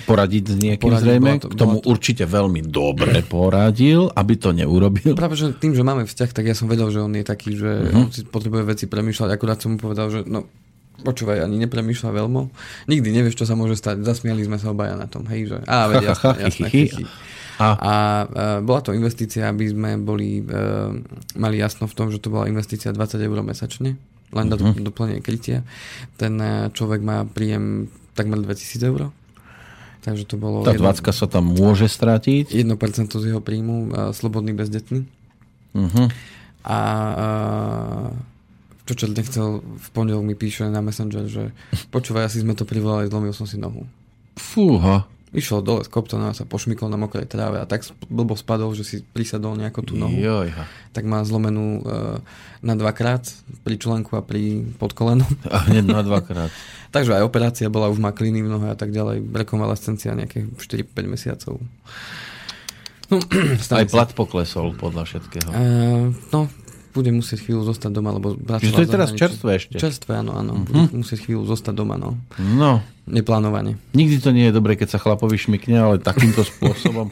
[0.06, 1.90] Poradiť s niekým poradiť, zrejme, to, k tomu to...
[1.90, 5.18] určite veľmi dobre poradil, aby to neurobil.
[5.18, 7.90] Práve, že tým, že máme vzťah, tak ja som vedel, že on je taký, že
[7.90, 8.14] uh-huh.
[8.14, 10.46] si potrebuje veci premýšľať, akurát som mu povedal, že no,
[11.02, 12.42] počúvaj, ani nepremýšľa veľmi.
[12.86, 14.06] Nikdy nevieš, čo sa môže stať.
[14.06, 17.10] Zasmiali sme sa obaja na tom, hej, že á, veď, jasné, jasné, jasné
[17.62, 17.94] a, a
[18.26, 20.90] uh, bola to investícia, aby sme boli, uh,
[21.38, 24.02] mali jasno v tom, že to bola investícia 20 eur mesačne,
[24.34, 24.74] len uh-huh.
[24.74, 25.62] do doplnenie krytia.
[26.18, 29.12] Ten uh, človek má príjem takmer 2000 eur.
[30.02, 30.66] Takže to bolo...
[30.66, 32.58] Tá 20 sa tam môže stratiť?
[32.58, 32.66] 1%
[33.14, 35.06] z jeho príjmu, slobodný bezdetný.
[35.78, 36.10] Uh-huh.
[36.66, 36.78] A
[38.90, 41.54] čo čo nechcel, v pondelok mi píše na Messenger, že
[41.94, 43.86] počúvaj, asi sme to privolali, zlomil som si nohu.
[44.36, 45.06] Fúha.
[45.32, 48.96] Išiel dole z kopca, sa pošmykol na mokrej tráve a tak blbo spadol, že si
[49.00, 50.12] prisadol nejakú tú nohu.
[50.12, 50.68] Jojha.
[50.92, 52.20] Tak má zlomenú uh,
[52.60, 53.24] na dvakrát
[53.64, 55.24] pri členku a pri podkolenu.
[55.48, 56.52] A hneď na dvakrát.
[56.96, 59.24] Takže aj operácia bola, už má kliny v nohe a tak ďalej.
[59.32, 61.64] Rekonvalescencia nejakých 4-5 mesiacov.
[63.08, 63.20] No,
[63.80, 65.48] aj plat poklesol podľa všetkého.
[65.48, 66.52] Uh, no,
[66.92, 69.76] bude musieť chvíľu zostať doma, lebo Čiže to je teraz čerstvé ešte.
[69.80, 70.62] Čerstvé, áno, áno.
[70.62, 70.88] Uh-huh.
[70.88, 72.20] Bude musieť chvíľu zostať doma, no.
[72.38, 72.84] No.
[73.08, 73.80] Neplánovane.
[73.96, 77.10] Nikdy to nie je dobré, keď sa chlapovi šmikne, ale takýmto spôsobom.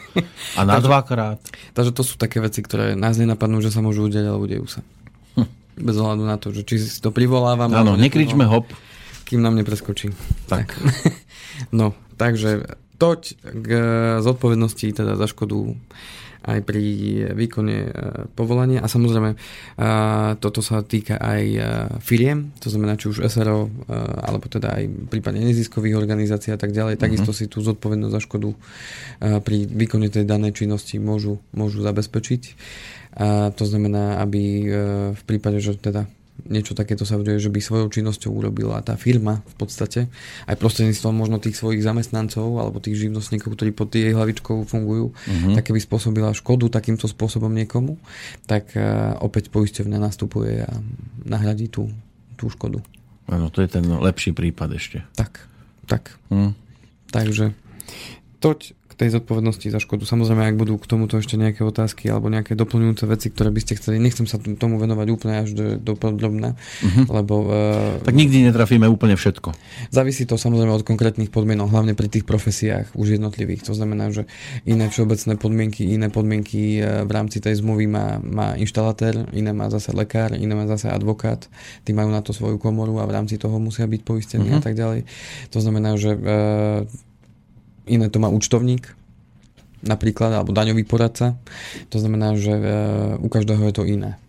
[0.55, 1.39] A na dvakrát.
[1.73, 4.79] Takže to sú také veci, ktoré nás nenapadnú, že sa môžu udeť, ale udejú sa.
[5.39, 5.49] Hm.
[5.79, 7.71] Bez ohľadu na to, že či si to privolávam.
[7.71, 8.67] Áno, nekričme hop.
[9.25, 10.11] Kým nám nepreskočí.
[10.45, 10.75] Tak.
[10.75, 10.77] tak.
[11.77, 12.67] no, takže
[12.99, 13.69] toť k
[14.19, 15.73] zodpovednosti teda za škodu
[16.49, 16.83] aj pri
[17.37, 17.89] výkone e,
[18.33, 19.37] povolania a samozrejme e,
[20.41, 21.59] toto sa týka aj e,
[22.01, 23.69] firiem, to znamená či už SRO
[24.19, 27.05] alebo teda aj prípadne neziskových organizácií a tak ďalej, mm-hmm.
[27.05, 28.49] takisto si tú zodpovednosť za škodu
[29.19, 32.41] pri výkone tej danej činnosti môžu, môžu zabezpečiť.
[33.19, 34.69] A to znamená, aby
[35.11, 36.07] v prípade, že teda
[36.49, 39.99] niečo takéto sa udeje, že by svojou činnosťou urobila tá firma v podstate,
[40.49, 45.55] aj prostredníctvom možno tých svojich zamestnancov alebo tých živnostníkov, ktorí pod jej hlavičkou fungujú, uh-huh.
[45.55, 48.01] tak keby spôsobila škodu takýmto spôsobom niekomu,
[48.49, 50.73] tak uh, opäť poisťovňa nastupuje a
[51.23, 51.87] nahradí tú,
[52.35, 52.81] tú škodu.
[53.29, 55.05] Áno, to je ten lepší prípad ešte.
[55.13, 55.45] Tak,
[55.85, 56.17] tak.
[56.33, 56.57] Uh-huh.
[57.13, 57.53] Takže
[58.41, 60.03] toť tej zodpovednosti za škodu.
[60.03, 63.79] Samozrejme, ak budú k tomuto ešte nejaké otázky alebo nejaké doplňujúce veci, ktoré by ste
[63.79, 67.07] chceli, nechcem sa tomu venovať úplne až do, do podrobna, uh-huh.
[67.07, 67.47] lebo...
[67.47, 69.55] Uh, tak nikdy netrafíme úplne všetko.
[69.95, 73.71] Závisí to samozrejme od konkrétnych podmienok, hlavne pri tých profesiách už jednotlivých.
[73.71, 74.27] To znamená, že
[74.67, 79.71] iné všeobecné podmienky, iné podmienky eh, v rámci tej zmluvy má, má inštalatér, iné má
[79.71, 81.47] zase lekár, iné má zase advokát,
[81.87, 84.59] tí majú na to svoju komoru a v rámci toho musia byť poistení uh-huh.
[84.59, 85.07] a tak ďalej.
[85.55, 86.83] To znamená, že uh,
[87.89, 88.93] iné to má účtovník,
[89.83, 91.35] napríklad, alebo daňový poradca.
[91.89, 92.63] To znamená, že e,
[93.19, 94.21] u každého je to iné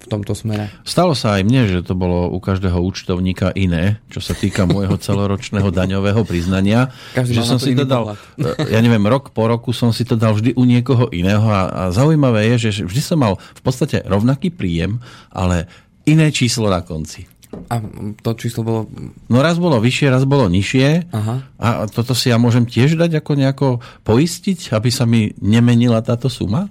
[0.00, 0.72] v tomto smere.
[0.80, 4.96] Stalo sa aj mne, že to bolo u každého účtovníka iné, čo sa týka môjho
[5.06, 6.88] celoročného daňového priznania.
[7.12, 10.16] Každý že som si to dal, e, ja neviem, rok po roku som si to
[10.16, 14.00] dal vždy u niekoho iného a, a zaujímavé je, že vždy som mal v podstate
[14.08, 15.68] rovnaký príjem, ale
[16.08, 17.28] iné číslo na konci.
[17.50, 17.82] A
[18.22, 18.80] to číslo bolo...
[19.26, 21.10] No raz bolo vyššie, raz bolo nižšie.
[21.10, 21.36] Aha.
[21.58, 23.68] A toto si ja môžem tiež dať ako nejako
[24.06, 26.70] poistiť, aby sa mi nemenila táto suma?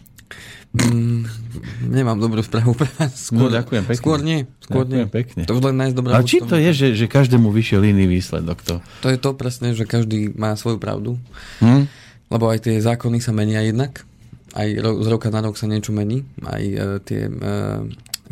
[0.70, 1.26] Mm,
[1.90, 3.34] nemám dobrú správu pre vás.
[3.34, 4.00] Skôr, no, ďakujem pekne.
[4.00, 4.40] Skôr nie.
[4.62, 5.16] Skôr ďakujem nie.
[5.18, 5.42] pekne.
[5.50, 8.62] To už len nájsť A či to je, že, že každému vyšiel iný výsledok?
[8.70, 8.76] To?
[9.02, 11.18] to je to presne, že každý má svoju pravdu.
[11.66, 11.90] Hm?
[12.30, 14.06] Lebo aj tie zákony sa menia jednak.
[14.54, 16.22] Aj ro- z roka na rok sa niečo mení.
[16.46, 17.34] Aj e, tie e,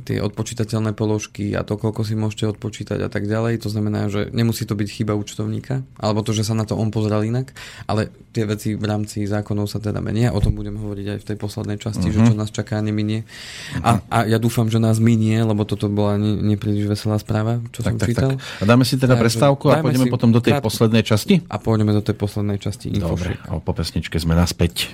[0.06, 3.66] tie odpočítateľné položky a to, koľko si môžete odpočítať a tak ďalej.
[3.66, 6.94] To znamená, že nemusí to byť chyba účtovníka, alebo to, že sa na to on
[6.94, 7.54] pozeral inak,
[7.90, 10.30] ale tie veci v rámci zákonov sa teda menia.
[10.34, 12.22] O tom budem hovoriť aj v tej poslednej časti, uh-huh.
[12.22, 12.40] že čo mhm.
[12.40, 13.26] nás čaká, neminie.
[13.82, 17.82] A, a ja dúfam, že nás minie, lebo toto bola ne, nepríliš veselá správa, čo
[17.82, 18.30] tak, som tak, čítal.
[18.38, 18.62] Tak.
[18.62, 20.64] A dáme si teda prestávku a pôjdeme potom do tej krát...
[20.64, 21.42] poslednej časti?
[21.50, 22.94] A pôjdeme do tej poslednej časti.
[22.94, 24.94] Dobre, a po pesničke sme naspäť.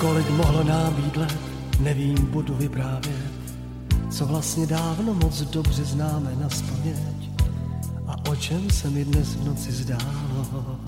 [0.00, 1.38] Kolik mohlo nám být let,
[1.80, 3.32] nevím, budu vyprávět,
[4.10, 7.30] co vlastně dávno moc dobře známe na spaměť
[8.06, 10.80] a o čem se mi dnes v noci zdálo.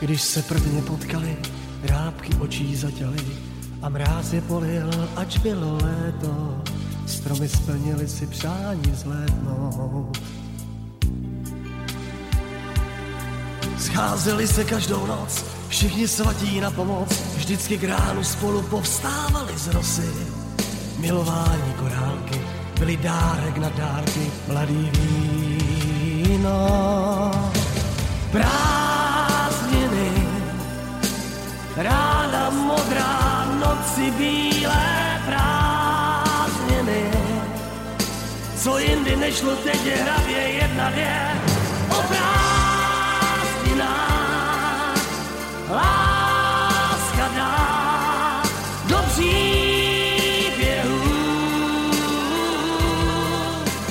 [0.00, 1.36] Když se prvně potkali,
[1.82, 3.26] rábky očí zatěly
[3.82, 6.62] a mráz je polil, ač bylo léto,
[7.06, 10.18] stromy splnili si přání zlétnout.
[13.82, 20.12] Scházeli se každou noc, Všichni svatí na pomoc, vždycky k ránu spolu povstávali z rosy.
[20.98, 22.40] Milování korálky,
[22.78, 26.70] byli dárek na dárky, mladý víno.
[28.30, 30.10] Prázdniny,
[31.76, 37.10] rána modrá, noci bílé prázdniny.
[38.56, 41.40] Co jindy nešlo, teď hravě jedna dvě,
[45.72, 48.42] láska dá
[48.88, 50.98] do příběhu.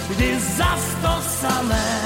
[0.10, 2.02] Vždy zas to samé.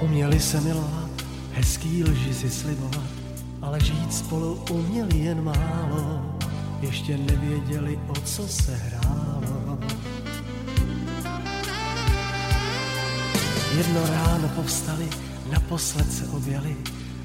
[0.00, 1.10] Uměli se milovat,
[1.52, 3.08] hezký lži si slibovat,
[3.62, 6.36] ale žít spolu uměli jen málo,
[6.80, 9.78] ještě nevěděli, o co se hrálo.
[13.76, 15.08] Jedno ráno povstali
[15.52, 16.76] Naposled se objeli,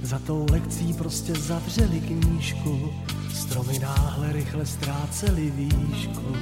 [0.02, 2.94] za tou lekcí prostě zavřeli knížku,
[3.34, 6.36] stromy náhle rychle ztráceli výšku.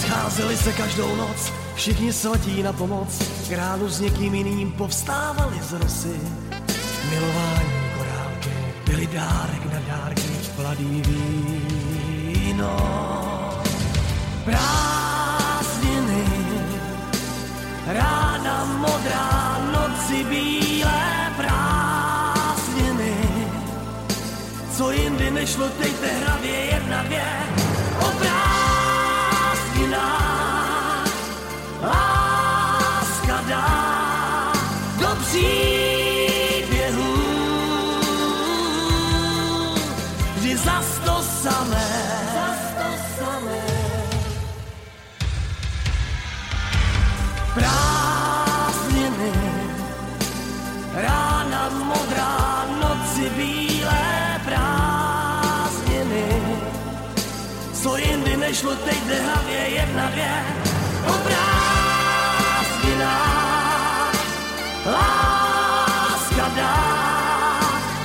[0.00, 5.72] Scházeli se každou noc, všichni svatí na pomoc, k ránu s někým jiným povstávali z
[5.72, 6.20] rosy.
[7.10, 8.50] Milování korálky,
[8.86, 12.76] byli dárek na dárky, mladý víno.
[14.44, 14.99] Prázdniny,
[17.92, 23.16] rána modrá, noci bílé prázdniny.
[24.76, 27.24] Co jindy nešlo, dejte hravě jedna, dvě,
[58.58, 60.44] teď jde hlavě jedna, dvě,
[61.08, 62.60] o prázdninách.
[64.86, 67.00] Láska dá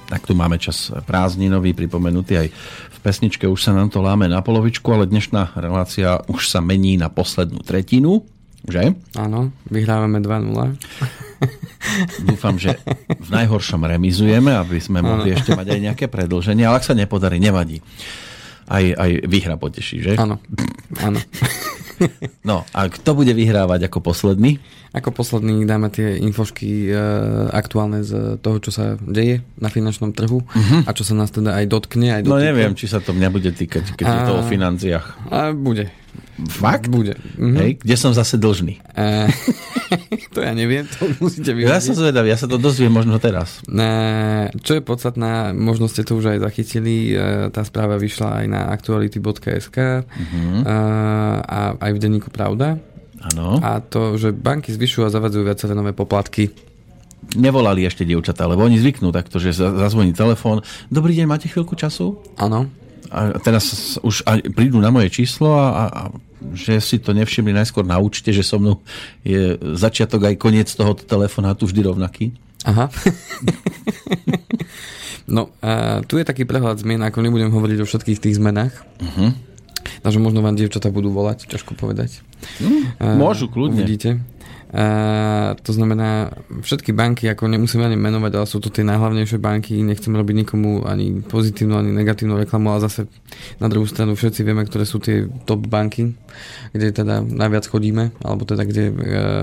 [0.04, 2.48] Tak tu máme čas prázdninový, pripomenutý aj
[3.04, 7.12] pesničke už sa nám to láme na polovičku, ale dnešná relácia už sa mení na
[7.12, 8.24] poslednú tretinu,
[8.64, 8.96] že?
[9.20, 10.56] Áno, vyhrávame 2-0.
[12.32, 12.80] Dúfam, že
[13.20, 17.36] v najhoršom remizujeme, aby sme mohli ešte mať aj nejaké predlženie, ale ak sa nepodarí,
[17.36, 17.84] nevadí.
[18.64, 20.12] Aj, aj výhra poteší, že?
[20.16, 20.40] Áno,
[21.04, 21.20] áno.
[22.48, 24.60] No a kto bude vyhrávať ako posledný?
[24.92, 26.94] Ako posledný dáme tie infošky e,
[27.50, 30.44] aktuálne z toho, čo sa deje na finančnom trhu
[30.84, 32.14] a čo sa nás teda aj dotkne.
[32.14, 35.06] Aj No neviem, či sa to mňa bude týkať, keď je to o A- financiách.
[35.32, 35.90] A bude.
[36.48, 36.86] Fakt?
[36.86, 37.14] Bude.
[37.34, 37.56] Mhm.
[37.56, 38.82] Hej, kde som zase dlžný?
[38.90, 39.30] E,
[40.34, 43.62] to ja neviem, to musíte Ja som zvedavý, ja sa to dozviem možno teraz.
[43.64, 43.88] E,
[44.58, 48.60] čo je podstatná, možno ste to už aj zachytili, e, tá správa vyšla aj na
[48.68, 50.58] aktuality.sk Mhm.
[50.60, 50.74] e,
[51.40, 52.82] a aj v denníku Pravda.
[53.24, 53.56] Áno.
[53.58, 56.52] A to, že banky zvyšujú a zavadzujú viaceré nové poplatky.
[57.32, 60.60] Nevolali ešte dievčatá, lebo oni zvyknú takto, že za- zazvoní telefón.
[60.86, 62.20] Dobrý deň, máte chvíľku času?
[62.36, 62.68] Áno.
[63.14, 66.02] A teraz už prídu na moje číslo a, a,
[66.50, 68.82] že si to nevšimli najskôr na účte, že so mnou
[69.22, 72.34] je začiatok aj koniec tohoto telefonátu vždy rovnaký.
[72.66, 72.90] Aha.
[75.30, 78.74] no, a tu je taký prehľad zmien, ako nebudem hovoriť o všetkých tých zmenách.
[78.98, 79.30] Uh-huh.
[80.00, 82.24] Takže možno vám dievčatá budú volať, ťažko povedať.
[82.98, 83.84] A, môžu, kľudne.
[83.84, 84.24] Uvidíte.
[84.74, 89.78] A, to znamená, všetky banky, ako nemusíme ani menovať, ale sú to tie najhlavnejšie banky,
[89.86, 93.06] nechcem robiť nikomu ani pozitívnu, ani negatívnu reklamu, ale zase
[93.62, 96.18] na druhú stranu všetci vieme, ktoré sú tie top banky,
[96.74, 98.94] kde teda najviac chodíme, alebo teda kde e,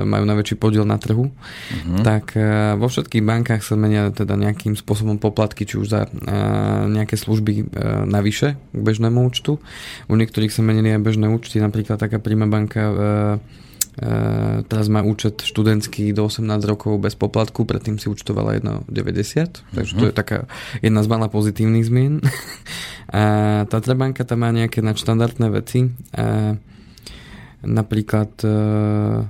[0.03, 2.03] majú najväčší podiel na trhu, uh-huh.
[2.03, 6.09] tak e, vo všetkých bankách sa menia teda nejakým spôsobom poplatky, či už za e,
[6.91, 7.71] nejaké služby
[8.03, 9.63] navyše k bežnému účtu.
[10.11, 12.83] U niektorých sa menili aj bežné účty, napríklad taká Prima banka
[14.71, 20.05] teraz má účet študentský do 18 rokov bez poplatku, predtým si účtovala 1,90, takže to
[20.07, 20.47] je taká
[20.79, 22.23] jedna z mála pozitívnych zmien.
[23.11, 23.23] A
[23.67, 25.91] Tatra banka tam má nejaké nadštandardné veci.
[26.15, 26.55] A
[27.67, 29.27] napríklad uh,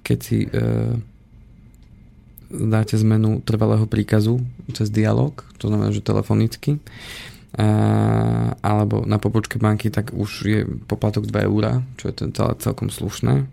[0.00, 0.50] keď si
[2.50, 4.42] dáte zmenu trvalého príkazu
[4.74, 6.82] cez dialog, to znamená, že telefonicky,
[8.60, 12.88] alebo na pobočke banky, tak už je poplatok 2 eurá, čo je ten celé celkom
[12.88, 13.44] slušné.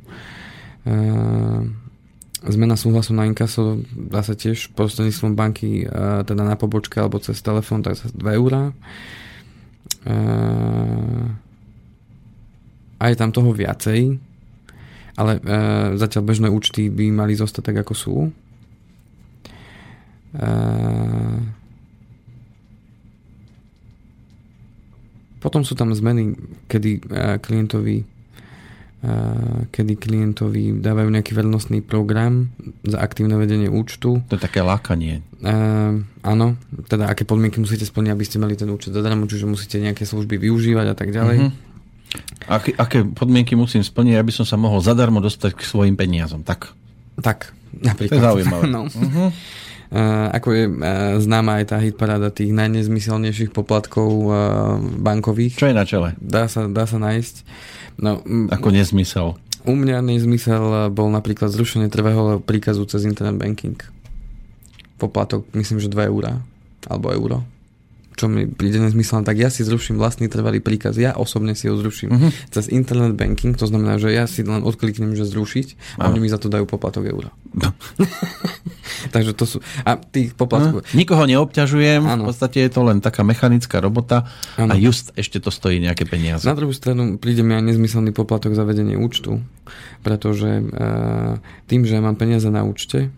[2.47, 5.89] Zmena súhlasu na inkaso dá sa tiež prostredníctvom banky,
[6.23, 8.71] teda na pobočke alebo cez telefón, tak zase 2 eurá.
[10.07, 10.15] A,
[12.97, 14.15] a je tam toho viacej,
[15.17, 15.41] ale e,
[15.97, 18.15] zatiaľ bežné účty by mali zostať tak, ako sú.
[20.37, 20.49] E,
[25.47, 26.35] potom sú tam zmeny,
[26.67, 29.11] kedy e, klientovi e,
[29.71, 32.51] kedy klientovi dávajú nejaký vernostný program
[32.83, 34.19] za aktívne vedenie účtu.
[34.27, 35.23] To je také lákanie.
[35.39, 35.51] E,
[36.03, 36.47] áno,
[36.91, 40.35] teda aké podmienky musíte splniť, aby ste mali ten účet zadarmo, čiže musíte nejaké služby
[40.35, 41.37] využívať a tak ďalej.
[41.47, 41.51] Mhm.
[42.47, 46.43] Aké, aké podmienky musím splniť, aby som sa mohol zadarmo dostať k svojim peniazom?
[46.43, 46.71] Tak.
[47.19, 48.15] Tak, To napríklad.
[48.15, 48.63] je zaujímavé.
[48.75, 48.81] no.
[48.87, 49.29] Uh-huh.
[50.33, 50.63] Ako je
[51.23, 54.09] známa aj tá hitparáda tých najnezmyselnejších poplatkov
[54.99, 55.55] bankových.
[55.55, 56.09] Čo je na čele?
[56.19, 57.35] Dá sa, dá sa nájsť.
[57.97, 58.19] No,
[58.51, 59.39] Ako nezmysel.
[59.63, 63.79] u mňa nezmysel bol napríklad zrušenie trvého príkazu cez internet banking.
[64.97, 66.41] Poplatok, myslím, že 2 eurá.
[66.85, 67.37] Alebo euro.
[68.17, 70.97] Čo mi príde nezmyselné, tak ja si zruším vlastný trvalý príkaz.
[70.97, 72.09] Ja osobne si ho zruším.
[72.17, 72.29] Mhm.
[72.49, 76.29] Cez internet banking, to znamená, že ja si len odkliknem, že zrušiť a oni mi
[76.29, 77.29] za to dajú poplatok euro.
[77.53, 77.69] No.
[79.17, 79.57] Takže to sú...
[79.81, 80.85] A tých poplatkov...
[80.85, 80.93] Hm?
[80.93, 82.21] Nikoho neobťažujem, Áno.
[82.21, 84.29] v podstate je to len taká mechanická robota
[84.61, 84.69] Áno.
[84.69, 86.45] a just ešte to stojí nejaké peniaze.
[86.45, 89.41] Na druhú stranu príde mi aj nezmyselný poplatok za vedenie účtu,
[90.05, 93.09] pretože uh, tým, že mám peniaze na účte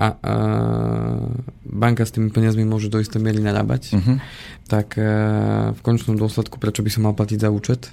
[0.00, 1.28] a uh,
[1.60, 4.14] banka s tými peniazmi môže do istej miery narábať, Mhm.
[4.64, 7.92] tak uh, v končnom dôsledku prečo by som mal platiť za účet,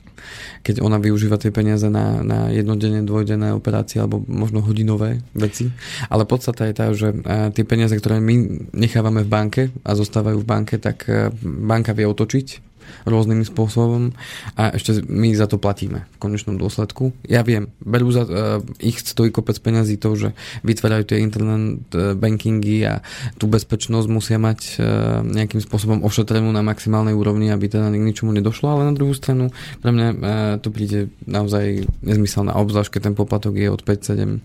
[0.64, 5.68] keď ona využíva tie peniaze na, na jednodenné, dvojdenné operácie alebo možno hodinové veci.
[6.08, 8.36] Ale podstata je tá, že uh, tie peniaze, ktoré my
[8.72, 12.48] nechávame v banke a zostávajú v banke, tak uh, banka vie otočiť
[13.04, 14.16] rôznym spôsobom
[14.56, 17.12] a ešte my za to platíme v konečnom dôsledku.
[17.28, 20.30] Ja viem, berú za, uh, ich stojí kopec peňazí to, že
[20.64, 23.04] vytvárajú tie internet uh, bankingy a
[23.36, 28.32] tú bezpečnosť musia mať uh, nejakým spôsobom ošetrenú na maximálnej úrovni, aby teda k ničomu
[28.32, 29.52] nedošlo, ale na druhú stranu
[29.84, 30.20] pre mňa uh,
[30.64, 34.40] to príde naozaj nezmyselná obzvlášť, keď ten poplatok je od 5-7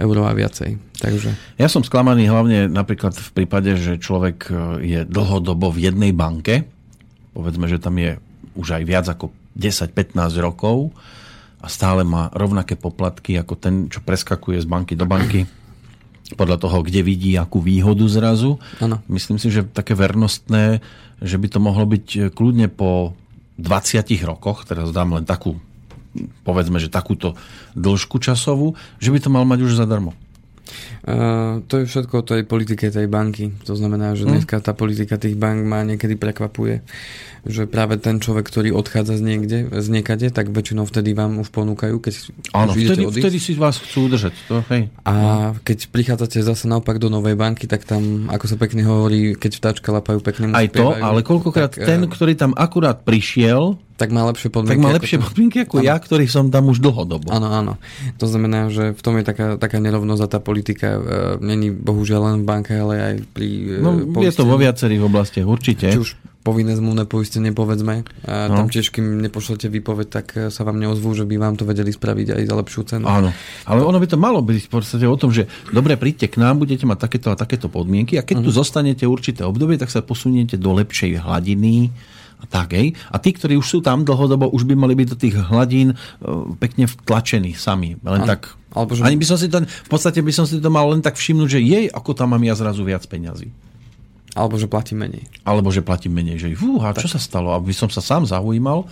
[0.00, 0.70] eur a viacej.
[0.98, 1.30] Takže
[1.60, 4.52] Ja som sklamaný hlavne napríklad v prípade, že človek e,
[4.86, 6.64] je dlhodobo v jednej banke,
[7.34, 8.16] povedzme, že tam je
[8.54, 10.94] už aj viac ako 10-15 rokov
[11.58, 15.50] a stále má rovnaké poplatky ako ten, čo preskakuje z banky do banky
[16.38, 18.56] podľa toho, kde vidí akú výhodu zrazu.
[18.80, 19.04] Áno.
[19.10, 20.80] Myslím si, že také vernostné,
[21.20, 23.12] že by to mohlo byť e, kľudne po
[23.60, 25.60] 20 rokoch, teraz dám len takú
[26.46, 27.34] povedzme, že takúto
[27.74, 30.14] dĺžku časovú, že by to mal mať už zadarmo.
[31.04, 33.52] Uh, to je všetko o tej politike tej banky.
[33.68, 36.80] To znamená, že dneska tá politika tých bank ma niekedy prekvapuje,
[37.44, 41.52] že práve ten človek, ktorý odchádza z niekde, z niekade, tak väčšinou vtedy vám už
[41.52, 42.14] ponúkajú, keď
[42.56, 43.20] Áno, už vtedy, odísť.
[43.20, 44.32] vtedy si vás chcú udržať.
[44.48, 44.88] To, hej.
[45.04, 45.14] A
[45.60, 49.92] keď prichádzate zase naopak do novej banky, tak tam, ako sa pekne hovorí, keď vtáčka
[49.92, 53.76] lapajú, pekne mu Aj to, spievajú, ale koľkokrát tak, ten, eh, ktorý tam akurát prišiel,
[53.96, 54.80] tak má lepšie tak podmienky.
[54.80, 55.84] má ako lepšie ten- podmienky ako Áno.
[55.84, 57.28] ja, ktorý som tam už dlhodobo.
[57.28, 57.72] Áno, áno.
[58.16, 61.00] To znamená, že v tom je taká, taká nerovnosť a tá politika e,
[61.38, 65.44] není bohužiaľ len v banke, ale aj pri e, No, je to vo viacerých oblastiach,
[65.44, 65.88] určite.
[65.88, 68.04] Či už povinné zmluvné poistenie, povedzme.
[68.22, 68.58] A No.
[68.58, 71.88] tam tiež, kým nepošlete výpoveď, tak e, sa vám neozvú, že by vám to vedeli
[71.88, 73.06] spraviť aj za lepšiu cenu.
[73.06, 73.30] Áno,
[73.62, 76.58] ale ono by to malo byť v podstate o tom, že dobre, príďte k nám,
[76.58, 80.58] budete mať takéto a takéto podmienky a keď tu zostanete určité obdobie, tak sa posuniete
[80.58, 81.94] do lepšej hladiny
[82.36, 82.92] a tak, hej.
[83.08, 85.96] A tí, ktorí už sú tam dlhodobo, už by mali byť do tých hladín e,
[86.56, 87.96] pekne vtlačení sami.
[87.98, 88.28] Len Áno.
[88.28, 88.52] tak.
[88.70, 90.98] Alebo že- Ani by som si to, v podstate by som si to mal len
[90.98, 93.48] tak všimnúť, že jej, ako tam mám ja zrazu viac peňazí.
[94.34, 95.30] Alebo že platí menej.
[95.40, 97.50] Alebo že platím menej, že fúha, čo sa stalo?
[97.50, 98.82] Aby som sa sám zaujímal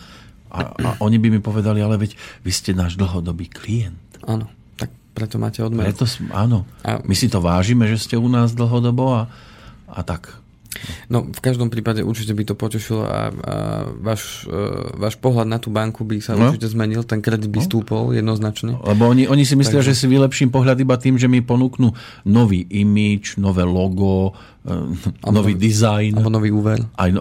[0.48, 3.98] a, a oni by mi povedali, ale veď vy ste náš dlhodobý klient.
[4.22, 4.46] Áno,
[4.78, 5.82] tak preto máte odmenu.
[5.82, 9.22] Preto, áno, A- my si to vážime, že ste u nás dlhodobo a,
[9.90, 10.38] a tak.
[11.06, 13.54] No, v každom prípade určite by to potešilo a, a
[13.92, 14.56] váš, e,
[14.94, 16.48] váš pohľad na tú banku by sa No.
[16.48, 18.80] určite zmenil, ten kredit by stúpol jednoznačne.
[18.80, 21.92] Lebo oni, oni si myslia, Takže- že si vylepším pohľad iba tým, že mi ponúknú
[22.24, 24.32] nový imič, nové logo,
[24.64, 24.72] eh,
[25.28, 26.16] nový dizajn.
[26.16, 26.80] Alebo nový úver.
[26.96, 27.20] Aj, no,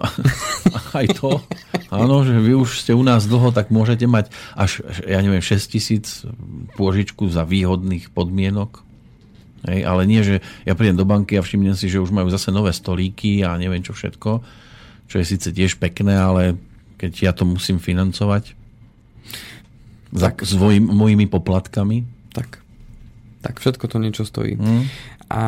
[0.99, 1.43] aj to.
[1.91, 5.67] Áno, že vy už ste u nás dlho, tak môžete mať až, ja neviem, 6
[5.67, 6.23] tisíc
[6.79, 8.87] pôžičku za výhodných podmienok.
[9.61, 12.49] Hej, ale nie, že ja prídem do banky a všimnem si, že už majú zase
[12.49, 14.41] nové stolíky a neviem čo všetko,
[15.05, 16.57] čo je síce tiež pekné, ale
[16.97, 18.57] keď ja to musím financovať
[20.13, 20.41] za, Tak.
[20.45, 22.05] s mojim, mojimi poplatkami.
[22.33, 22.60] Tak.
[23.41, 24.57] Tak všetko to niečo stojí.
[24.57, 24.85] Hm.
[25.31, 25.43] A, a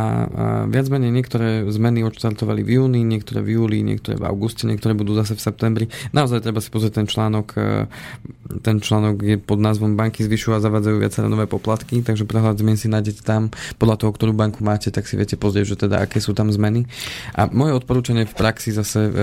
[0.72, 5.12] viac menej niektoré zmeny odštartovali v júni, niektoré v júli, niektoré v auguste, niektoré budú
[5.12, 5.86] zase v septembri.
[6.16, 7.48] Naozaj treba si pozrieť ten článok.
[7.60, 7.86] e,
[8.64, 12.80] Ten článok je pod názvom Banky zvyšujú a zavádzajú viaceré nové poplatky, takže prehľad zmien
[12.80, 13.52] si nájdete tam.
[13.76, 16.88] Podľa toho, ktorú banku máte, tak si viete pozrieť, že teda aké sú tam zmeny.
[17.36, 19.14] A moje odporúčanie v praxi zase e,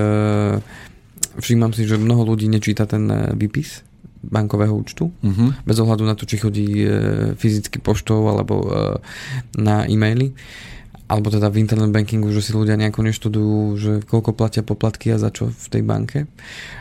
[1.41, 3.90] všímam si, že mnoho ľudí nečíta ten e, výpis
[4.21, 5.51] bankového účtu, Uh-huh.
[5.65, 6.89] bez ohľadu na to, či chodí e,
[7.37, 8.69] fyzicky poštou alebo e,
[9.57, 10.37] na e-maily
[11.11, 15.19] alebo teda v internet bankingu, že si ľudia nejako neštudujú, že koľko platia poplatky a
[15.19, 16.31] za čo v tej banke.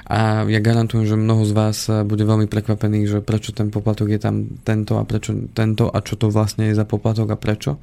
[0.05, 4.13] A ja garantujem, že mnoho z vás e, bude veľmi prekvapených, že prečo ten poplatok
[4.13, 7.81] je tam tento a prečo tento a čo to vlastne je za poplatok a prečo.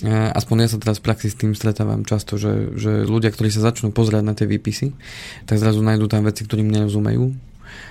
[0.00, 3.52] E, Aspoň ja sa teraz v praxi s tým stretávam často, že, že ľudia, ktorí
[3.52, 4.96] sa začnú pozerať na tie výpisy,
[5.44, 7.28] tak zrazu nájdú tam veci, ktorým nerozumejú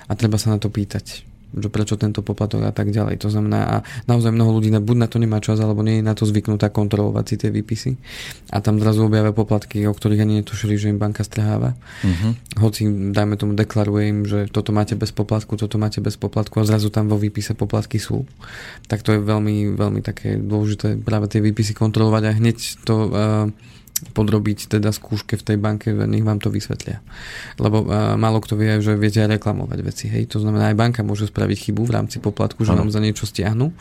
[0.06, 3.24] a treba sa na to pýtať že prečo tento poplatok a tak ďalej.
[3.24, 6.04] To znamená, a naozaj mnoho ľudí na, buď na to nemá čas, alebo nie je
[6.04, 7.96] na to zvyknutá kontrolovať si tie výpisy.
[8.52, 11.72] A tam zrazu objavia poplatky, o ktorých ani netušili, že im banka strháva.
[12.04, 12.36] Uh-huh.
[12.60, 12.84] Hoci,
[13.16, 16.92] dajme tomu, deklaruje im, že toto máte bez poplatku, toto máte bez poplatku a zrazu
[16.92, 18.28] tam vo výpise poplatky sú.
[18.84, 23.48] Tak to je veľmi, veľmi také dôležité práve tie výpisy kontrolovať a hneď to uh,
[24.14, 27.02] podrobiť teda skúške v tej banke, nech vám to vysvetlia.
[27.58, 30.06] Lebo uh, málo kto vie, že viete aj reklamovať veci.
[30.06, 30.34] Hej?
[30.36, 32.86] To znamená, aj banka môže spraviť chybu v rámci poplatku, že ano.
[32.86, 33.74] vám za niečo stiahnu.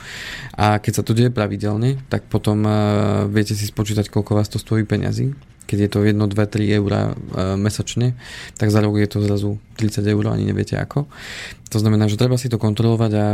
[0.58, 2.74] A keď sa to deje pravidelne, tak potom uh,
[3.30, 5.34] viete si spočítať, koľko vás to stojí peňazí
[5.68, 6.92] keď je to 1, 2, 3 eur
[7.60, 8.16] mesačne,
[8.56, 11.12] tak za rok je to zrazu 30 eur, ani neviete ako.
[11.68, 13.26] To znamená, že treba si to kontrolovať a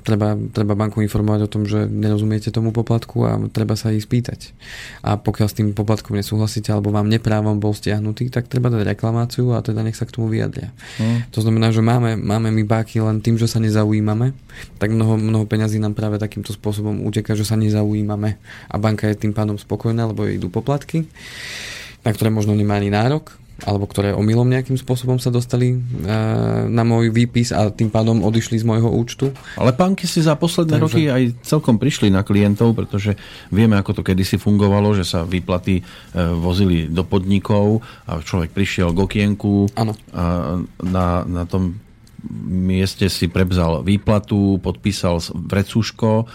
[0.00, 4.56] treba, treba banku informovať o tom, že nerozumiete tomu poplatku a treba sa ich spýtať.
[5.04, 9.52] A pokiaľ s tým poplatkom nesúhlasíte alebo vám neprávom bol stiahnutý, tak treba dať reklamáciu
[9.52, 10.72] a teda nech sa k tomu vyjadria.
[10.96, 11.28] Hmm.
[11.36, 14.32] To znamená, že máme, máme my báky len tým, že sa nezaujímame,
[14.80, 18.40] tak mnoho, mnoho peňazí nám práve takýmto spôsobom uteká, že sa nezaujímame
[18.72, 21.04] a banka je tým pádom spokojná, lebo jej idú poplatky
[22.04, 25.78] na ktoré možno nemá ani nárok alebo ktoré omylom nejakým spôsobom sa dostali e,
[26.68, 29.32] na môj výpis a tým pádom odišli z môjho účtu.
[29.56, 30.84] Ale banky si za posledné Takže...
[30.84, 33.16] roky aj celkom prišli na klientov, pretože
[33.52, 35.82] vieme, ako to kedysi fungovalo, že sa výplaty e,
[36.36, 39.92] vozili do podnikov a človek prišiel k okienku ano.
[40.12, 41.80] a na, na tom
[42.50, 46.28] mieste si prebzal výplatu, podpísal vrecúško,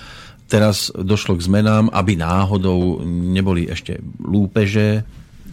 [0.45, 5.05] teraz došlo k zmenám, aby náhodou neboli ešte lúpeže,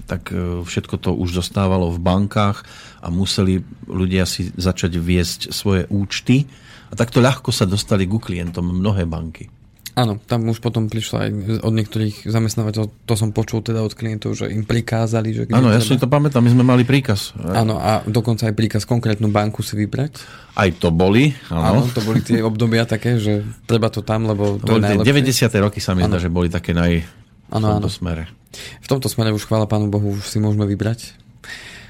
[0.07, 2.63] tak e, všetko to už zostávalo v bankách
[3.03, 6.47] a museli ľudia si začať viesť svoje účty
[6.91, 9.49] a takto ľahko sa dostali ku klientom mnohé banky.
[9.93, 11.31] Áno, tam už potom prišlo aj
[11.69, 15.43] od niektorých zamestnávateľov, to som počul teda od klientov, že im prikázali, že...
[15.53, 17.37] Áno, ja si to pamätám, my sme mali príkaz.
[17.37, 20.25] Áno, a dokonca aj príkaz konkrétnu banku si vybrať.
[20.57, 21.85] Aj to boli, áno.
[21.85, 25.53] áno to boli tie obdobia také, že treba to tam, lebo to, to je najlepšie.
[25.53, 25.65] 90.
[25.69, 27.05] roky sa mi zdá, že boli také naj...
[27.53, 27.93] V tomto áno.
[27.93, 28.42] smere.
[28.55, 31.17] V tomto smere už chvála Pánu Bohu, už si môžeme vybrať.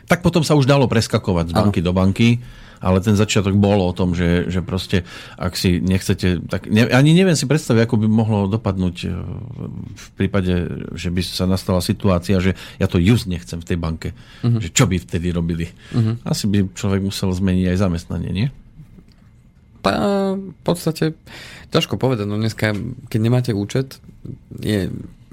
[0.06, 1.86] Tak potom sa už dalo preskakovať z banky ano.
[1.88, 2.28] do banky,
[2.82, 5.06] ale ten začiatok bol o tom, že, že proste,
[5.38, 9.08] ak si nechcete, tak ne, ani neviem si predstaviť, ako by mohlo dopadnúť e,
[9.94, 10.52] v prípade,
[10.98, 14.08] že by sa nastala situácia, že ja to just nechcem v tej banke.
[14.42, 14.58] Uh-huh.
[14.58, 15.70] Že čo by vtedy robili?
[15.94, 16.18] Uh-huh.
[16.26, 18.48] Asi by človek musel zmeniť aj zamestnanie, nie?
[19.82, 21.14] Tá, v podstate
[21.70, 22.74] ťažko povedať, no dneska,
[23.10, 24.02] keď nemáte účet,
[24.58, 24.90] je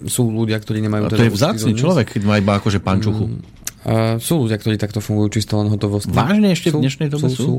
[0.08, 1.08] sú ľudia, ktorí nemajú...
[1.08, 3.28] A to teda je vzácný človek, keď má iba akože pančuchu.
[3.28, 6.11] Mm, uh, sú ľudia, ktorí takto fungujú čisto len hotovosti.
[6.11, 7.36] Vážne ešte sú, v dnešnej dobe sú?
[7.36, 7.43] sú.
[7.43, 7.55] sú.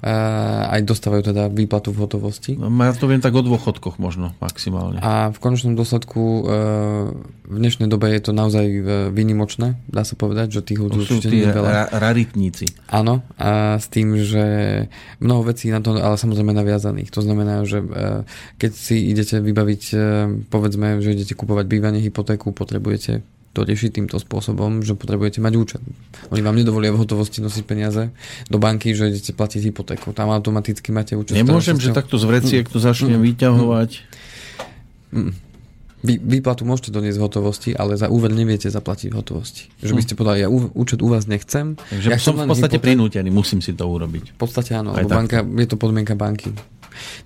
[0.00, 2.56] Uh, aj dostávajú teda výplatu v hotovosti.
[2.56, 4.96] No, ja to viem tak o dôchodkoch možno maximálne.
[5.04, 7.12] A v konečnom dôsledku uh,
[7.50, 8.64] v dnešnej dobe je to naozaj
[9.10, 11.68] výnimočné, dá sa povedať, že tých ľudí určite nie je veľa.
[11.68, 12.70] Ra- raritníci.
[12.88, 14.44] Áno, a s tým, že
[15.18, 17.10] mnoho vecí na to, ale samozrejme naviazaných.
[17.10, 18.22] To znamená, že uh,
[18.56, 20.00] keď si idete vybaviť, uh,
[20.48, 25.82] povedzme, že idete kupovať bývanie, hypotéku, potrebujete to riešiť týmto spôsobom, že potrebujete mať účet.
[26.30, 28.14] Oni vám nedovolia v hotovosti nosiť peniaze
[28.46, 30.14] do banky, že idete platiť hypotéku.
[30.14, 31.34] Tam automaticky máte účet.
[31.34, 32.70] Nemôžem, že takto z vreciek mm.
[32.70, 33.26] to začnem mm.
[33.26, 33.90] vyťahovať.
[35.10, 35.32] Mm.
[36.00, 39.68] Vy, výplatu môžete doniesť v hotovosti, ale za úver neviete zaplatiť v hotovosti.
[39.84, 41.76] Že by ste povedali, ja účet u vás nechcem.
[41.76, 42.96] Takže ja som v podstate hypoték...
[42.96, 44.32] prinútený, musím si to urobiť.
[44.32, 46.56] V podstate áno, lebo banka, je to podmienka banky.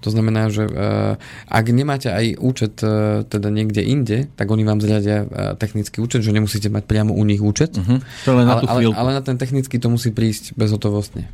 [0.01, 1.17] To znamená, že uh,
[1.49, 6.23] ak nemáte aj účet uh, teda niekde inde, tak oni vám zriadia uh, technický účet,
[6.23, 7.77] že nemusíte mať priamo u nich účet.
[7.77, 7.99] Uh-huh.
[8.29, 11.29] To len na ale, ale, ale na ten technický to musí prísť bezhotovostne.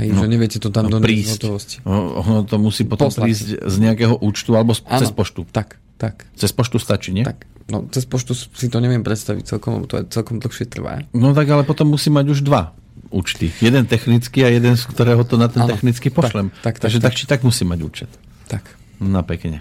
[0.00, 1.76] Hej, no, že neviete to tam no, doniesť hotovosti.
[1.84, 3.24] No, ono to musí potom Poslať.
[3.28, 5.44] prísť z nejakého účtu alebo z, cez poštu.
[5.52, 6.24] Tak, tak.
[6.32, 7.28] Cez poštu stačí, nie?
[7.28, 7.44] Tak.
[7.68, 11.04] No, cez poštu si to neviem predstaviť celkom, to je celkom dlhšie trvá.
[11.12, 12.72] No tak ale potom musí mať už dva
[13.12, 13.52] účty.
[13.60, 16.50] Jeden technický a jeden, z ktorého to na ten ano, technický pošlem.
[16.64, 18.10] Tak, tak, Takže tak, tak či tak musí mať účet.
[18.48, 18.64] Tak.
[18.98, 19.60] Na pekne.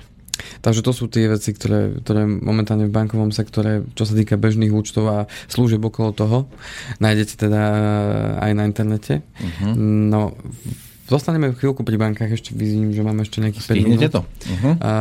[0.62, 4.74] Takže to sú tie veci, ktoré, ktoré momentálne v bankovom sektore, čo sa týka bežných
[4.74, 5.18] účtov a
[5.49, 6.38] služieb okolo toho,
[6.97, 7.62] nájdete teda
[8.41, 9.22] aj na internete.
[9.22, 9.74] Uh-huh.
[9.78, 10.34] No,
[11.10, 14.02] zostaneme chvíľku pri bankách, ešte vidím, že máme ešte nejakých 5 minút.
[14.10, 14.22] to.
[14.24, 14.74] Uh-huh.
[14.82, 14.91] A,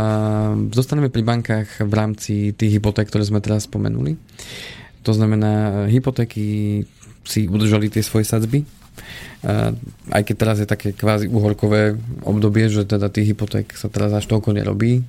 [0.74, 4.16] zostaneme pri bankách v rámci tých hypoték, ktoré sme teraz spomenuli.
[5.08, 6.84] To znamená, hypotéky
[7.30, 8.66] si udržali tie svoje sadzby.
[10.10, 14.28] Aj keď teraz je také kvázi uhorkové obdobie, že teda tých hypoték sa teraz až
[14.28, 15.06] toľko nerobí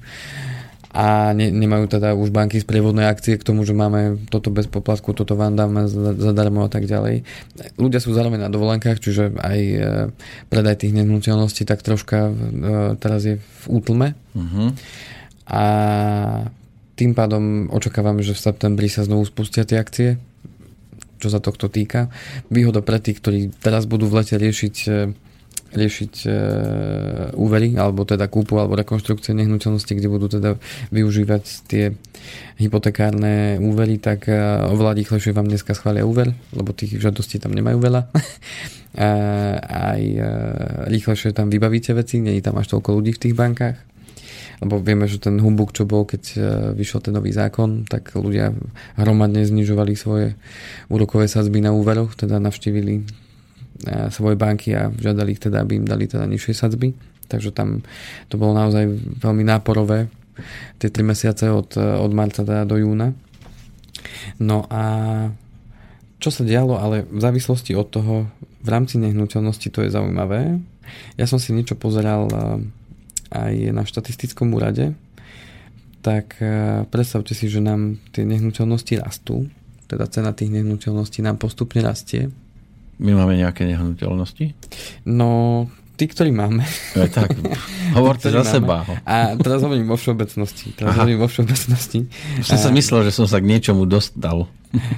[0.92, 4.68] a ne, nemajú teda už banky z prievodnej akcie k tomu, že máme toto bez
[4.68, 7.24] poplatku, toto vám dáme zadarmo a tak ďalej.
[7.80, 9.78] Ľudia sú zároveň na dovolenkách, čiže aj e,
[10.52, 12.34] predaj tých nehnuteľností tak troška e,
[13.00, 14.20] teraz je v útlme.
[14.36, 14.76] Uh-huh.
[15.48, 15.64] A
[17.00, 20.20] tým pádom očakávame, že v septembri sa znovu spustia tie akcie
[21.22, 22.10] čo sa tohto týka.
[22.50, 25.14] Výhoda pre tých, ktorí teraz budú v lete riešiť e,
[25.72, 26.32] riešiť e,
[27.40, 30.60] úvery, alebo teda kúpu alebo rekonštrukcie nehnuteľnosti, kde budú teda
[30.92, 31.96] využívať tie
[32.60, 34.36] hypotekárne úvery, tak e,
[34.68, 38.02] oveľa rýchlejšie vám dneska schvália úver, lebo tých žiadostí tam nemajú veľa.
[39.00, 39.10] a
[39.96, 40.20] aj e,
[40.92, 43.80] rýchlejšie tam vybavíte veci, nie je tam až toľko ľudí v tých bankách
[44.62, 46.38] lebo vieme, že ten humbuk, čo bol, keď
[46.78, 48.54] vyšiel ten nový zákon, tak ľudia
[48.94, 50.38] hromadne znižovali svoje
[50.88, 53.02] úrokové sadzby na úveroch, teda navštívili
[54.14, 56.94] svoje banky a žiadali ich teda, aby im dali teda nižšie sadzby.
[57.26, 57.82] Takže tam
[58.30, 58.86] to bolo naozaj
[59.24, 60.12] veľmi náporové
[60.78, 63.16] tie 3 mesiace od, od marca teda do júna.
[64.38, 64.84] No a
[66.22, 68.30] čo sa dialo, ale v závislosti od toho
[68.62, 70.62] v rámci nehnuteľnosti to je zaujímavé.
[71.18, 72.30] Ja som si niečo pozeral
[73.32, 74.94] aj na štatistickom úrade,
[76.04, 79.48] tak eh, predstavte si, že nám tie nehnuteľnosti rastú,
[79.88, 82.32] teda cena tých nehnuteľností nám postupne rastie.
[83.02, 84.54] My máme nejaké nehnuteľnosti?
[85.10, 85.66] No,
[86.00, 86.64] tí, ktorí máme.
[86.96, 87.36] Ja, tak,
[87.98, 88.54] hovorte za máme.
[88.56, 88.76] seba.
[89.04, 90.72] A teraz hovorím vo všeobecnosti.
[90.78, 91.04] Teraz Aha.
[91.04, 92.08] hovorím vo všeobecnosti.
[92.46, 94.48] Som sa myslel, že som sa k niečomu dostal.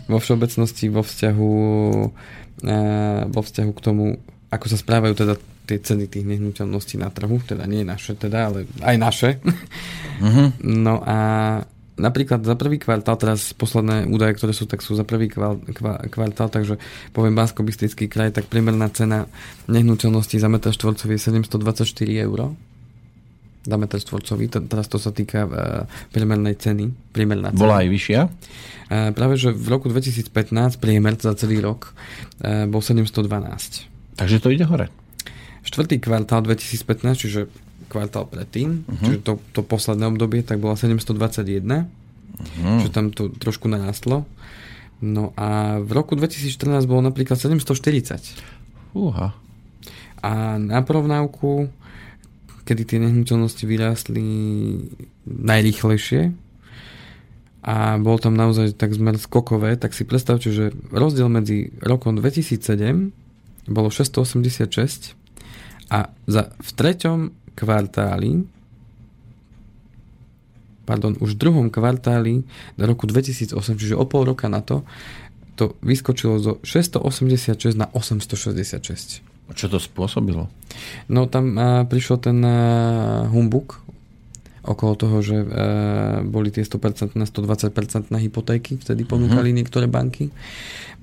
[0.05, 1.51] Vo všeobecnosti, vo vzťahu,
[3.33, 4.21] vo vzťahu k tomu,
[4.53, 5.33] ako sa správajú teda
[5.63, 9.29] tie ceny tých nehnuteľností na trhu, teda nie naše teda, ale aj naše.
[10.19, 10.51] Uh-huh.
[10.61, 11.17] No a
[11.95, 15.31] napríklad za prvý kvartál, teraz posledné údaje, ktoré sú, tak sú za prvý
[16.09, 16.77] kvartál, takže
[17.15, 17.63] poviem bansko
[18.11, 19.29] kraj, tak priemerná cena
[19.71, 22.53] nehnuteľnosti za meter štvorcový je 724 eur
[23.63, 27.15] za meter štvorcový, teraz to sa týka uh, priemernej ceny.
[27.15, 27.63] Priemerná cena.
[27.63, 28.21] Bola aj vyššia?
[28.27, 31.95] Uh, práve, že v roku 2015 priemer za celý rok
[32.43, 33.92] uh, bol 712.
[34.15, 34.89] Takže to ide hore.
[35.63, 37.39] Štvrtý kvartál 2015, čiže
[37.87, 39.05] kvartál predtým, uh-huh.
[39.05, 42.79] čiže to, to posledné obdobie, tak bola 721, uh-huh.
[42.81, 44.25] že tam to trošku narastlo.
[45.03, 48.95] No a v roku 2014 bolo napríklad 740.
[48.95, 49.35] Uha.
[50.23, 51.67] A na porovnávku,
[52.63, 54.23] kedy tie nehnuteľnosti vyrástli
[55.27, 56.31] najrýchlejšie
[57.63, 63.22] a bol tam naozaj tak zmer skokové, tak si predstavte, že rozdiel medzi rokom 2007
[63.67, 65.15] bolo 686
[65.91, 67.19] a za, v treťom
[67.53, 68.43] kvartáli
[70.83, 72.43] pardon, už v druhom kvartáli
[72.75, 74.83] do roku 2008, čiže o pol roka na to,
[75.55, 79.23] to vyskočilo zo 686 na 866.
[79.47, 80.47] A čo to spôsobilo?
[81.07, 82.55] No tam a, prišiel ten a,
[83.31, 83.83] humbuk
[84.63, 85.47] okolo toho, že e,
[86.23, 89.59] boli tie 100%, 120% na hypotéky, vtedy ponúkali uh-huh.
[89.59, 90.31] niektoré banky.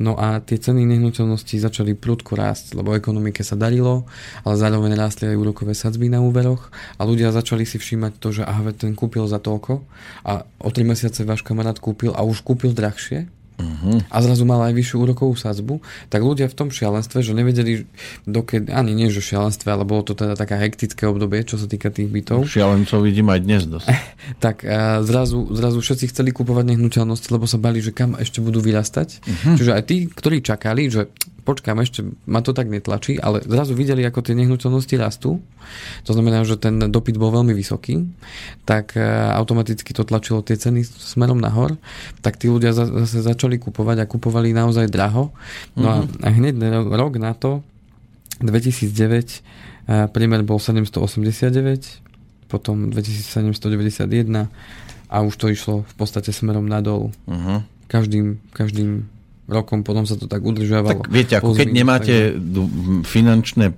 [0.00, 4.08] No a tie ceny nehnuteľností začali prudko rásť, lebo ekonomike sa darilo,
[4.48, 8.42] ale zároveň rástli aj úrokové sadzby na úveroch a ľudia začali si všímať to, že
[8.48, 9.84] aha, ten kúpil za toľko
[10.24, 13.28] a o 3 mesiace váš kamarát kúpil a už kúpil drahšie
[13.61, 14.00] uh-huh.
[14.08, 17.84] a zrazu mal aj vyššiu úrokovú sadzbu, tak ľudia v tom šialenstve, že nevedeli
[18.24, 21.92] dokedy, ani nie že šialenstve, ale bolo to teda také hektické obdobie, čo sa týka
[21.92, 22.48] tých bytov.
[22.48, 23.86] Šialencov vidím aj dnes dosť.
[24.44, 28.64] tak a zrazu, zrazu všetci chceli kupovať nehnuteľnosti, lebo sa bali, že kam ešte budú
[28.64, 29.08] vyrastať.
[29.20, 29.56] Uh-huh.
[29.61, 31.12] Čiže aj tí, ktorí čakali, že
[31.51, 35.42] počkám, ešte ma to tak netlačí, ale zrazu videli, ako tie nehnuteľnosti rastú.
[36.07, 38.07] To znamená, že ten dopyt bol veľmi vysoký,
[38.62, 39.03] tak e,
[39.34, 41.74] automaticky to tlačilo tie ceny smerom nahor,
[42.22, 45.34] tak tí ľudia zase začali kupovať a kupovali naozaj draho.
[45.74, 46.22] No mm-hmm.
[46.22, 46.55] a hneď
[46.94, 47.66] rok na to,
[48.38, 54.46] 2009, e, priemer bol 789, potom 2791
[55.11, 57.11] a už to išlo v podstate smerom nadol.
[57.26, 57.66] Uh-huh.
[57.90, 59.11] Každým, každým
[59.51, 61.03] rokom potom sa to tak udržiavalo.
[61.03, 62.40] Tak viete, ako keď nemáte tak...
[63.05, 63.74] finančné e,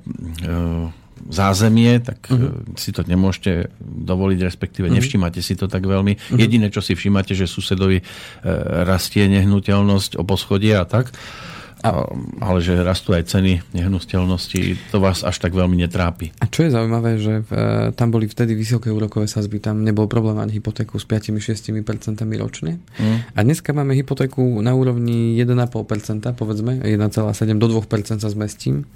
[1.33, 2.77] zázemie, tak uh-huh.
[2.77, 4.99] si to nemôžete dovoliť, respektíve uh-huh.
[5.01, 6.19] nevšímate si to tak veľmi.
[6.19, 6.39] Uh-huh.
[6.39, 8.05] Jediné, čo si všímate, že susedovi e,
[8.85, 11.15] rastie nehnuteľnosť o poschodie a tak.
[11.83, 16.31] Ale že rastú aj ceny nehnuteľnosti, to vás až tak veľmi netrápi.
[16.39, 17.67] A čo je zaujímavé, že v, e,
[17.99, 22.79] tam boli vtedy vysoké úrokové sazby, tam nebol problém mať hypotéku s 5-6% ročne.
[23.03, 23.19] Mm.
[23.35, 28.87] A dneska máme hypotéku na úrovni 1,5%, povedzme, 1,7 do 2% sa zmestím.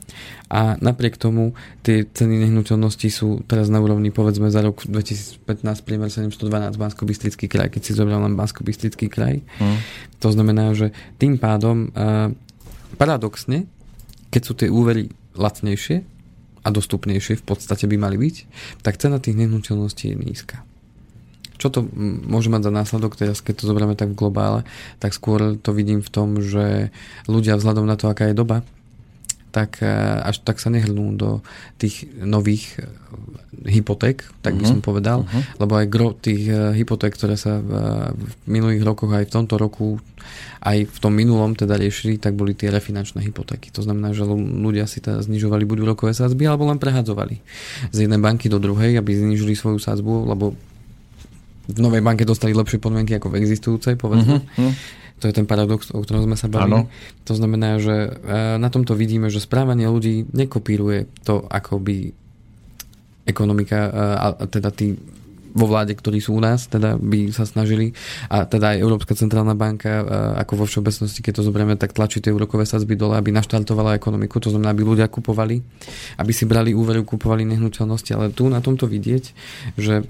[0.47, 5.43] A napriek tomu tie ceny nehnuteľnosti sú teraz na úrovni, povedzme, za rok 2015
[5.83, 7.03] priemer 712 bansko
[7.51, 8.63] kraj, keď si zobral len bansko
[9.11, 9.43] kraj.
[9.59, 9.79] Mm.
[10.23, 12.31] To znamená, že tým pádom uh,
[12.95, 13.67] paradoxne,
[14.31, 16.07] keď sú tie úvery lacnejšie
[16.63, 18.37] a dostupnejšie, v podstate by mali byť,
[18.87, 20.63] tak cena tých nehnuteľností je nízka.
[21.57, 21.81] Čo to
[22.29, 24.61] môže mať za následok teraz, keď to zoberieme tak v globále,
[25.01, 26.93] tak skôr to vidím v tom, že
[27.27, 28.61] ľudia vzhľadom na to, aká je doba,
[29.57, 29.89] tak e,
[30.21, 31.41] až tak sa nehrnú do
[31.81, 32.85] tých nových e,
[33.73, 34.73] hypoték, tak by uh-huh.
[34.77, 35.43] som povedal, uh-huh.
[35.57, 37.73] lebo aj gro tých e, hypoték, ktoré sa v,
[38.13, 39.97] v minulých rokoch aj v tomto roku
[40.67, 43.71] aj v tom minulom teda riešili, tak boli tie refinančné hypotéky.
[43.79, 47.39] To znamená, že ľudia si teda znižovali buď úrokové sázby, alebo len prehadzovali
[47.95, 50.59] z jednej banky do druhej, aby znižili svoju sázbu, lebo
[51.71, 54.43] v novej banke dostali lepšie podmienky ako v existujúcej, povedzme.
[54.43, 54.75] Uh-huh.
[55.21, 56.85] To je ten paradox, o ktorom sme sa bavili.
[56.85, 56.93] Ano.
[57.25, 58.11] To znamená, že e,
[58.61, 62.13] na tomto vidíme, že správanie ľudí nekopíruje to, ako by
[63.25, 64.93] ekonomika, e, a teda tí
[65.57, 67.97] vo vláde, ktorí sú u nás, teda by sa snažili
[68.29, 70.05] a teda aj Európska centrálna banka
[70.37, 74.37] ako vo všeobecnosti, keď to zoberieme, tak tlačí tie úrokové sadzby dole, aby naštartovala ekonomiku,
[74.37, 75.65] to znamená, aby ľudia kupovali,
[76.21, 79.25] aby si brali úveru, kupovali nehnuteľnosti, ale tu na tomto vidieť,
[79.81, 80.05] že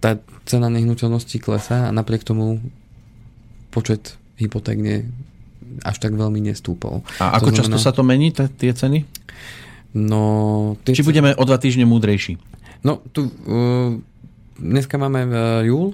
[0.00, 0.10] tá
[0.48, 2.64] cena nehnuteľnosti klesá a napriek tomu
[3.76, 5.04] počet hypoték nie,
[5.84, 7.04] až tak veľmi nestúpol.
[7.20, 9.04] A ako to znamená, často sa to mení, tie ceny?
[9.92, 10.20] No,
[10.88, 11.04] Či ceny...
[11.04, 12.40] budeme o dva týždne múdrejší?
[12.80, 13.92] No, tu, uh,
[14.56, 15.34] dneska máme uh,
[15.68, 15.92] júl,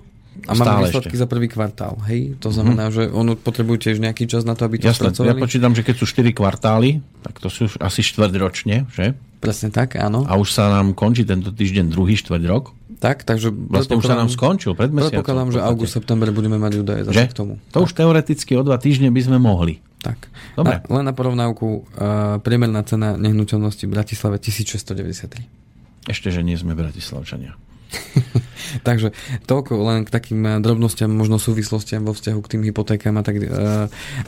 [0.49, 1.23] a máme výsledky ešte.
[1.23, 2.01] za prvý kvartál.
[2.09, 2.41] Hej?
[2.41, 3.13] To znamená, mm-hmm.
[3.13, 5.29] že ono potrebujú tiež nejaký čas na to, aby to Jasne, spracovali.
[5.29, 9.15] Ja počítam, že keď sú 4 kvartály, tak to sú asi štvrť ročne, že?
[9.39, 10.25] Presne tak, áno.
[10.25, 12.73] A už sa nám končí tento týždeň druhý štvrť rok.
[13.03, 13.51] Tak, takže...
[13.51, 15.21] Vlastne už sa nám skončil pred mesiacom.
[15.21, 17.59] Predpokladám, že august, september budeme mať údaje zase k tomu.
[17.75, 17.87] To tak.
[17.87, 19.83] už teoreticky o dva týždne by sme mohli.
[20.03, 20.19] Tak.
[20.59, 20.83] Dobre.
[20.83, 26.11] A len na porovnávku, uh, priemerná cena nehnuteľnosti v Bratislave 1693.
[26.11, 27.55] Ešte, že nie sme Bratislavčania.
[28.87, 29.13] Takže
[29.45, 33.37] toľko len k takým eh, drobnostiam, možno súvislostiam vo vzťahu k tým hypotékám a, tak,
[33.41, 33.49] eh,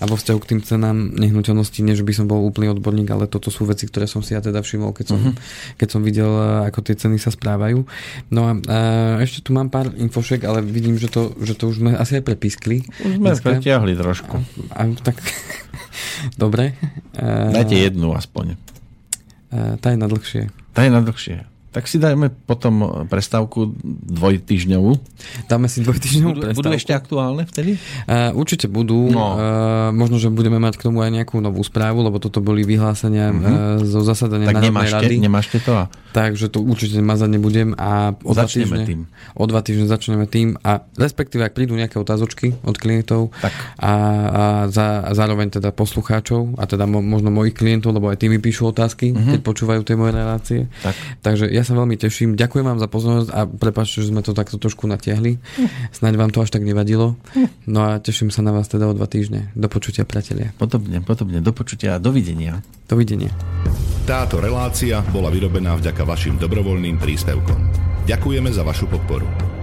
[0.00, 3.48] a vo vzťahu k tým cenám nehnuteľnosti, než by som bol úplný odborník, ale toto
[3.48, 5.34] sú veci, ktoré som si ja teda všimol, keď som, uh-huh.
[5.80, 7.86] keď som videl, eh, ako tie ceny sa správajú.
[8.28, 8.78] No a, a
[9.24, 12.24] ešte tu mám pár infošek, ale vidím, že to, že to už sme asi aj
[12.26, 12.84] prepiskli.
[13.00, 13.46] Už sme dneska.
[13.56, 14.36] pretiahli trošku.
[14.74, 15.16] A, a, tak,
[16.42, 16.76] dobre.
[17.16, 18.58] Dajte jednu aspoň.
[19.54, 20.50] Tá je na dlhšie.
[20.74, 21.53] Tá je na dlhšie.
[21.74, 24.94] Tak si dajme potom prestávku dvojtyžňovú.
[25.50, 27.82] Dáme si dvojtyžňovú budú, Budú ešte aktuálne vtedy?
[28.06, 29.10] Uh, určite budú.
[29.10, 29.34] No.
[29.34, 33.34] Uh, možno, že budeme mať k tomu aj nejakú novú správu, lebo toto boli vyhlásenia
[33.34, 33.42] uh-huh.
[33.42, 35.14] uh, zo zasadania tak Národnej rady.
[35.18, 35.74] nemášte to?
[35.74, 35.90] A...
[36.14, 37.74] Takže to určite mazať nebudem.
[37.74, 39.10] A o dva, týždne, tým.
[39.34, 40.54] o dva týždne začneme tým.
[40.62, 43.50] A respektíve, ak prídu nejaké otázočky od klientov tak.
[43.82, 48.22] a, a, za, a zároveň teda poslucháčov a teda mo, možno mojich klientov, lebo aj
[48.22, 49.34] tí mi píšu otázky, uh-huh.
[49.34, 50.60] keď počúvajú tie moje relácie.
[50.86, 50.94] Tak.
[51.18, 52.36] Takže ja sa veľmi teším.
[52.36, 55.40] Ďakujem vám za pozornosť a prepáčte, že sme to takto trošku natiahli.
[55.96, 57.16] Snaď vám to až tak nevadilo.
[57.64, 59.48] No a teším sa na vás teda o dva týždne.
[59.56, 60.52] Do počutia, priatelia.
[60.60, 61.40] Podobne, podobne.
[61.40, 62.60] Do počutia a dovidenia.
[62.84, 63.32] Dovidenia.
[64.04, 67.56] Táto relácia bola vyrobená vďaka vašim dobrovoľným príspevkom.
[68.04, 69.53] Ďakujeme za vašu podporu.